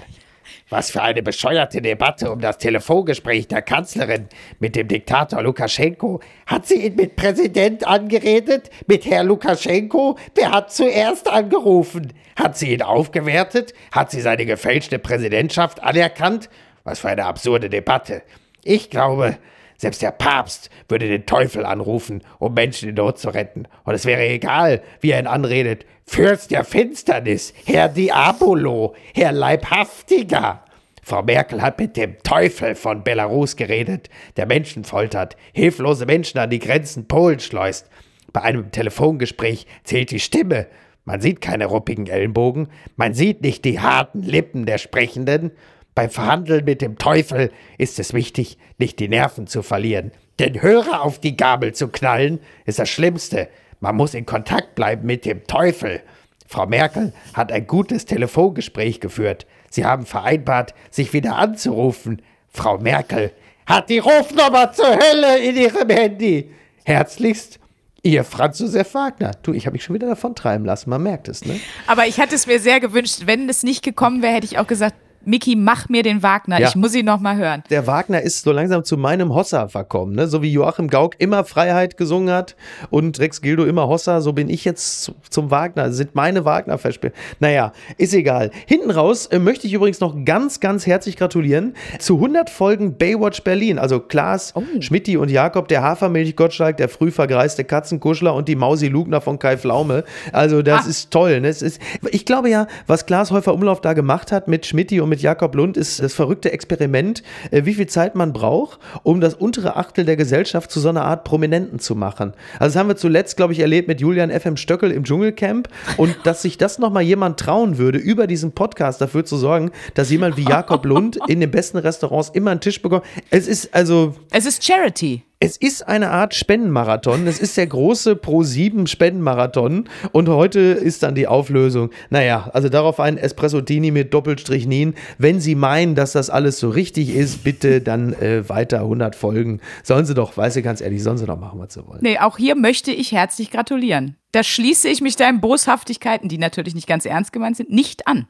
Was 0.69 0.89
für 0.89 1.03
eine 1.03 1.21
bescheuerte 1.21 1.79
Debatte 1.79 2.31
um 2.31 2.39
das 2.39 2.57
Telefongespräch 2.57 3.47
der 3.47 3.61
Kanzlerin 3.61 4.27
mit 4.59 4.75
dem 4.75 4.87
Diktator 4.87 5.43
Lukaschenko. 5.43 6.21
Hat 6.47 6.65
sie 6.65 6.87
ihn 6.87 6.95
mit 6.95 7.15
Präsident 7.15 7.85
angeredet? 7.85 8.71
Mit 8.87 9.05
Herr 9.05 9.23
Lukaschenko? 9.23 10.17
Wer 10.33 10.51
hat 10.51 10.73
zuerst 10.73 11.29
angerufen? 11.29 12.13
Hat 12.35 12.57
sie 12.57 12.73
ihn 12.73 12.81
aufgewertet? 12.81 13.73
Hat 13.91 14.09
sie 14.09 14.21
seine 14.21 14.47
gefälschte 14.47 14.97
Präsidentschaft 14.97 15.83
anerkannt? 15.83 16.49
Was 16.83 16.99
für 16.99 17.09
eine 17.09 17.25
absurde 17.25 17.69
Debatte. 17.69 18.23
Ich 18.63 18.89
glaube, 18.89 19.37
selbst 19.77 20.01
der 20.01 20.11
Papst 20.11 20.71
würde 20.87 21.07
den 21.07 21.27
Teufel 21.27 21.63
anrufen, 21.63 22.23
um 22.39 22.55
Menschen 22.55 22.89
in 22.89 22.95
Not 22.95 23.19
zu 23.19 23.29
retten. 23.29 23.67
Und 23.83 23.93
es 23.93 24.05
wäre 24.05 24.27
egal, 24.27 24.81
wie 24.99 25.11
er 25.11 25.19
ihn 25.19 25.27
anredet. 25.27 25.85
Fürst 26.07 26.51
der 26.51 26.63
Finsternis, 26.63 27.53
Herr 27.65 27.89
Diabolo, 27.89 28.95
Herr 29.13 29.31
Leibhaftiger. 29.33 30.63
Frau 31.03 31.23
Merkel 31.23 31.61
hat 31.61 31.79
mit 31.79 31.97
dem 31.97 32.17
Teufel 32.23 32.75
von 32.75 33.03
Belarus 33.03 33.55
geredet, 33.55 34.09
der 34.37 34.45
Menschen 34.45 34.85
foltert, 34.85 35.35
hilflose 35.51 36.05
Menschen 36.05 36.37
an 36.39 36.49
die 36.49 36.59
Grenzen 36.59 37.07
Polens 37.07 37.45
schleust. 37.45 37.89
Bei 38.31 38.43
einem 38.43 38.71
Telefongespräch 38.71 39.67
zählt 39.83 40.11
die 40.11 40.19
Stimme. 40.19 40.67
Man 41.03 41.21
sieht 41.21 41.41
keine 41.41 41.65
ruppigen 41.65 42.07
Ellenbogen, 42.07 42.69
man 42.95 43.13
sieht 43.13 43.41
nicht 43.41 43.65
die 43.65 43.79
harten 43.79 44.23
Lippen 44.23 44.65
der 44.65 44.77
Sprechenden. 44.77 45.51
Beim 45.95 46.09
Verhandeln 46.09 46.65
mit 46.65 46.81
dem 46.81 46.97
Teufel 46.97 47.51
ist 47.77 47.99
es 47.99 48.13
wichtig, 48.13 48.57
nicht 48.77 48.99
die 48.99 49.09
Nerven 49.09 49.47
zu 49.47 49.63
verlieren. 49.63 50.11
Den 50.39 50.61
Hörer 50.61 51.03
auf 51.03 51.19
die 51.19 51.35
Gabel 51.37 51.73
zu 51.73 51.89
knallen, 51.89 52.39
ist 52.65 52.79
das 52.79 52.89
Schlimmste. 52.89 53.49
Man 53.85 53.97
muss 53.97 54.15
in 54.15 54.25
Kontakt 54.25 54.73
bleiben 54.73 55.05
mit 55.05 55.25
dem 55.25 55.45
Teufel. 55.45 56.01
Frau 56.47 56.65
Merkel 56.65 57.13
hat 57.35 57.51
ein 57.51 57.67
gutes 57.67 58.05
Telefongespräch 58.05 58.99
geführt. 58.99 59.45
Sie 59.69 59.85
haben 59.85 60.07
vereinbart, 60.07 60.73
sich 60.89 61.13
wieder 61.13 61.35
anzurufen. 61.35 62.23
Frau 62.49 62.79
Merkel 62.79 63.31
hat 63.67 63.91
die 63.91 63.99
Rufnummer 63.99 64.71
zur 64.73 64.87
Hölle 64.87 65.37
in 65.37 65.55
ihrem 65.55 65.87
Handy. 65.87 66.49
Herzlichst, 66.83 67.59
Ihr 68.01 68.23
Franz 68.23 68.57
Josef 68.57 68.95
Wagner. 68.95 69.33
Du, 69.43 69.53
ich 69.53 69.67
habe 69.67 69.75
mich 69.75 69.83
schon 69.83 69.93
wieder 69.93 70.07
davon 70.07 70.33
treiben 70.33 70.65
lassen, 70.65 70.89
man 70.89 71.03
merkt 71.03 71.27
es, 71.27 71.45
ne? 71.45 71.59
Aber 71.85 72.07
ich 72.07 72.19
hatte 72.19 72.33
es 72.33 72.47
mir 72.47 72.59
sehr 72.59 72.79
gewünscht. 72.79 73.23
Wenn 73.25 73.47
es 73.47 73.61
nicht 73.61 73.83
gekommen 73.83 74.23
wäre, 74.23 74.33
hätte 74.33 74.45
ich 74.47 74.57
auch 74.57 74.65
gesagt, 74.65 74.95
Miki, 75.25 75.55
mach 75.55 75.89
mir 75.89 76.03
den 76.03 76.23
Wagner. 76.23 76.59
Ja. 76.59 76.67
Ich 76.67 76.75
muss 76.75 76.93
ihn 76.95 77.05
noch 77.05 77.19
mal 77.19 77.35
hören. 77.35 77.63
Der 77.69 77.87
Wagner 77.87 78.21
ist 78.21 78.43
so 78.43 78.51
langsam 78.51 78.83
zu 78.83 78.97
meinem 78.97 79.33
Hossa 79.33 79.67
verkommen, 79.67 80.15
ne? 80.15 80.27
So 80.27 80.41
wie 80.41 80.51
Joachim 80.51 80.87
Gauck 80.87 81.15
immer 81.19 81.43
Freiheit 81.43 81.97
gesungen 81.97 82.33
hat 82.33 82.55
und 82.89 83.19
Rex 83.19 83.41
Gildo 83.41 83.65
immer 83.65 83.87
Hossa, 83.87 84.21
so 84.21 84.33
bin 84.33 84.49
ich 84.49 84.65
jetzt 84.65 85.03
zu, 85.03 85.15
zum 85.29 85.51
Wagner. 85.51 85.87
Das 85.87 85.97
sind 85.97 86.15
meine 86.15 86.45
wagner 86.45 86.77
verspiele 86.77 87.13
Naja, 87.39 87.73
ist 87.97 88.13
egal. 88.13 88.51
Hinten 88.65 88.91
raus 88.91 89.25
äh, 89.27 89.39
möchte 89.39 89.67
ich 89.67 89.73
übrigens 89.73 89.99
noch 89.99 90.15
ganz, 90.25 90.59
ganz 90.59 90.85
herzlich 90.85 91.17
gratulieren 91.17 91.75
zu 91.99 92.15
100 92.15 92.49
Folgen 92.49 92.97
Baywatch 92.97 93.43
Berlin. 93.43 93.79
Also 93.79 93.99
Klaas, 93.99 94.53
Schmidti 94.79 95.17
und 95.17 95.31
Jakob, 95.31 95.67
der 95.67 95.81
Hafermilch-Gottschalk, 95.81 96.77
der 96.77 96.89
früh 96.89 97.11
vergreiste 97.11 97.63
Katzenkuschler 97.63 98.33
und 98.33 98.47
die 98.47 98.55
Mausi 98.55 98.87
Lugner 98.87 99.21
von 99.21 99.39
Kai 99.39 99.57
Pflaume. 99.57 100.03
Also 100.31 100.61
das 100.61 100.87
ist 100.87 101.11
toll. 101.11 101.41
Ne? 101.41 101.47
Es 101.47 101.61
ist, 101.61 101.81
ich 102.11 102.25
glaube 102.25 102.49
ja, 102.49 102.67
was 102.87 103.05
Klaas 103.05 103.31
Häufer 103.31 103.53
Umlauf 103.53 103.81
da 103.81 103.93
gemacht 103.93 104.31
hat 104.31 104.47
mit 104.47 104.65
Schmidti 104.65 104.99
und 105.01 105.09
mit 105.09 105.14
Jakob 105.21 105.55
Lund, 105.55 105.77
ist 105.77 106.01
das 106.01 106.13
verrückte 106.13 106.51
Experiment, 106.51 107.23
äh, 107.51 107.65
wie 107.65 107.73
viel 107.73 107.87
Zeit 107.87 108.15
man 108.15 108.33
braucht, 108.33 108.79
um 109.03 109.21
das 109.21 109.33
untere 109.33 109.75
Achtel 109.75 110.05
der 110.05 110.15
Gesellschaft 110.15 110.71
zu 110.71 110.79
so 110.79 110.89
einer 110.89 111.03
Art 111.03 111.23
Prominenten 111.23 111.79
zu 111.79 111.95
machen. 111.95 112.33
Also 112.59 112.73
das 112.73 112.75
haben 112.75 112.87
wir 112.87 112.95
zuletzt, 112.95 113.37
glaube 113.37 113.53
ich, 113.53 113.59
erlebt 113.59 113.87
mit 113.87 114.01
Julian 114.01 114.31
FM 114.31 114.57
Stöckel 114.57 114.91
im 114.91 115.03
Dschungelcamp 115.03 115.69
und 115.97 116.15
dass 116.23 116.41
sich 116.41 116.57
das 116.57 116.79
nochmal 116.79 117.03
jemand 117.03 117.39
trauen 117.39 117.77
würde, 117.77 117.97
über 117.97 118.27
diesen 118.27 118.53
Podcast 118.53 119.01
dafür 119.01 119.25
zu 119.25 119.37
sorgen, 119.37 119.71
dass 119.93 120.09
jemand 120.09 120.37
wie 120.37 120.43
Jakob 120.43 120.85
Lund 120.85 121.19
in 121.27 121.39
den 121.39 121.51
besten 121.51 121.77
Restaurants 121.77 122.29
immer 122.29 122.51
einen 122.51 122.61
Tisch 122.61 122.81
bekommt. 122.81 123.03
Es 123.29 123.47
ist 123.47 123.73
also 123.73 124.15
Es 124.31 124.45
ist 124.45 124.63
Charity. 124.63 125.23
Es 125.39 125.57
ist 125.57 125.87
eine 125.87 126.11
Art 126.11 126.33
Spendenmarathon. 126.33 127.27
Es 127.27 127.39
ist 127.39 127.57
der 127.57 127.67
große 127.67 128.15
Pro-7 128.15 128.87
Spendenmarathon. 128.87 129.89
Und 130.13 130.29
heute 130.29 130.59
ist 130.59 131.03
dann 131.03 131.13
die 131.13 131.27
Auflösung. 131.27 131.89
Naja, 132.09 132.49
also 132.53 132.69
darauf 132.69 132.99
ein 133.01 133.17
Espresso-Tini 133.17 133.91
mit 133.91 134.13
Doppelstrich 134.13 134.65
Nin. 134.65 134.95
Wenn 135.17 135.41
Sie 135.41 135.55
meinen, 135.55 135.95
dass 135.95 136.13
das 136.13 136.29
alles 136.29 136.59
so 136.59 136.69
richtig 136.69 137.13
ist, 137.13 137.43
bitte 137.43 137.81
dann 137.81 138.13
äh, 138.13 138.47
weiter 138.47 138.79
100 138.79 139.15
Folgen. 139.15 139.59
Sollen 139.83 140.05
Sie 140.05 140.13
doch, 140.13 140.37
weiß 140.37 140.55
ich 140.55 140.63
ganz 140.63 140.79
ehrlich, 140.79 141.03
sollen 141.03 141.17
Sie 141.17 141.25
doch 141.25 141.39
machen, 141.39 141.59
was 141.59 141.73
Sie 141.73 141.85
wollen. 141.85 141.99
Nee, 142.01 142.17
auch 142.17 142.37
hier 142.37 142.55
möchte 142.55 142.91
ich 142.91 143.11
herzlich 143.11 143.51
gratulieren. 143.51 144.15
Da 144.31 144.41
schließe 144.41 144.87
ich 144.87 145.01
mich 145.01 145.17
deinen 145.17 145.41
Boshaftigkeiten, 145.41 146.29
die 146.29 146.37
natürlich 146.37 146.75
nicht 146.75 146.87
ganz 146.87 147.05
ernst 147.05 147.33
gemeint 147.33 147.57
sind, 147.57 147.69
nicht 147.69 148.07
an. 148.07 148.27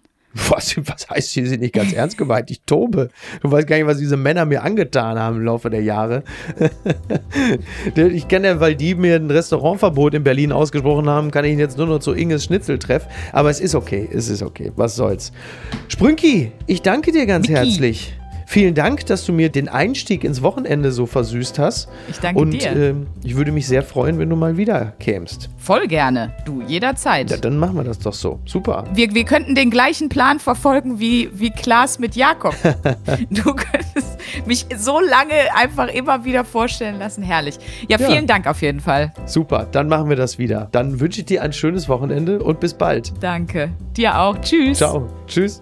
Was, 0.49 0.75
was 0.77 1.09
heißt, 1.09 1.31
Sie 1.31 1.45
sind 1.45 1.61
nicht 1.61 1.73
ganz 1.73 1.93
ernst 1.93 2.17
gemeint? 2.17 2.51
Ich 2.51 2.61
tobe. 2.65 3.09
Du 3.41 3.51
weißt 3.51 3.67
gar 3.67 3.77
nicht, 3.77 3.87
was 3.87 3.99
diese 3.99 4.17
Männer 4.17 4.45
mir 4.45 4.63
angetan 4.63 5.17
haben 5.17 5.37
im 5.37 5.45
Laufe 5.45 5.69
der 5.69 5.81
Jahre. 5.81 6.23
ich 7.95 8.27
kenne 8.27 8.47
ja, 8.47 8.59
weil 8.59 8.75
die 8.75 8.95
mir 8.95 9.15
ein 9.15 9.31
Restaurantverbot 9.31 10.13
in 10.13 10.23
Berlin 10.23 10.51
ausgesprochen 10.51 11.09
haben, 11.09 11.31
kann 11.31 11.45
ich 11.45 11.53
ihn 11.53 11.59
jetzt 11.59 11.77
nur 11.77 11.87
noch 11.87 11.99
zu 11.99 12.13
Inges 12.13 12.43
Schnitzeltreff. 12.43 13.07
Aber 13.31 13.49
es 13.49 13.61
ist 13.61 13.75
okay, 13.75 14.09
es 14.11 14.29
ist 14.29 14.43
okay. 14.43 14.71
Was 14.75 14.95
soll's. 14.95 15.31
Sprünki, 15.87 16.51
ich 16.67 16.81
danke 16.81 17.11
dir 17.13 17.25
ganz 17.25 17.47
Niki. 17.47 17.57
herzlich. 17.57 18.13
Vielen 18.45 18.75
Dank, 18.75 19.05
dass 19.08 19.25
du 19.25 19.34
mir 19.34 19.49
den 19.49 19.67
Einstieg 19.69 20.23
ins 20.23 20.41
Wochenende 20.41 20.91
so 20.91 21.05
versüßt 21.05 21.58
hast. 21.60 21.89
Ich 22.10 22.19
danke 22.19 22.39
Und 22.41 22.51
dir. 22.51 22.75
ähm, 22.75 23.08
ich 23.23 23.36
würde 23.36 23.51
mich 23.51 23.67
sehr 23.67 23.81
freuen, 23.84 24.19
wenn 24.19 24.29
du 24.29 24.36
mal 24.36 24.55
wieder 24.58 24.93
kämst. 24.99 25.49
Voll 25.58 25.88
gerne. 25.88 26.34
Du, 26.45 26.62
jederzeit. 26.62 27.31
Ja, 27.31 27.38
dann 27.38 27.58
machen 27.58 27.75
wir 27.75 27.84
das 27.84 27.99
doch 27.99 28.13
so. 28.13 28.39
Super. 28.45 28.84
Wir, 28.93 29.13
wir 29.15 29.23
könnten 29.23 29.55
den 29.55 29.71
gleichen 29.71 30.10
Plan 30.10 30.39
verfolgen 30.39 30.99
wie, 30.99 31.29
wie 31.34 31.49
Klaas 31.49 31.97
mit 31.99 32.15
Jakob. 32.15 32.55
du 33.31 33.43
könntest 33.55 34.17
mich 34.45 34.65
so 34.77 34.99
lange 34.99 35.34
einfach 35.55 35.88
immer 35.88 36.23
wieder 36.23 36.43
vorstellen 36.45 36.99
lassen. 36.99 37.23
Herrlich. 37.23 37.58
Ja, 37.88 37.97
Ja. 37.97 38.08
vielen 38.10 38.27
Dank 38.27 38.45
auf 38.47 38.62
jeden 38.62 38.79
Fall. 38.79 39.12
Super, 39.25 39.67
dann 39.71 39.88
machen 39.88 40.10
wir 40.10 40.15
das 40.15 40.38
wieder. 40.38 40.67
Dann 40.71 40.99
wünsche 40.99 41.21
ich 41.21 41.25
dir 41.25 41.41
ein 41.41 41.53
schönes 41.53 41.89
Wochenende 41.89 42.43
und 42.43 42.60
bis 42.60 42.73
bald. 42.73 43.13
Danke. 43.21 43.69
Dir 43.97 44.19
auch. 44.19 44.39
Tschüss. 44.41 44.77
Ciao. 44.77 45.08
Tschüss. 45.27 45.62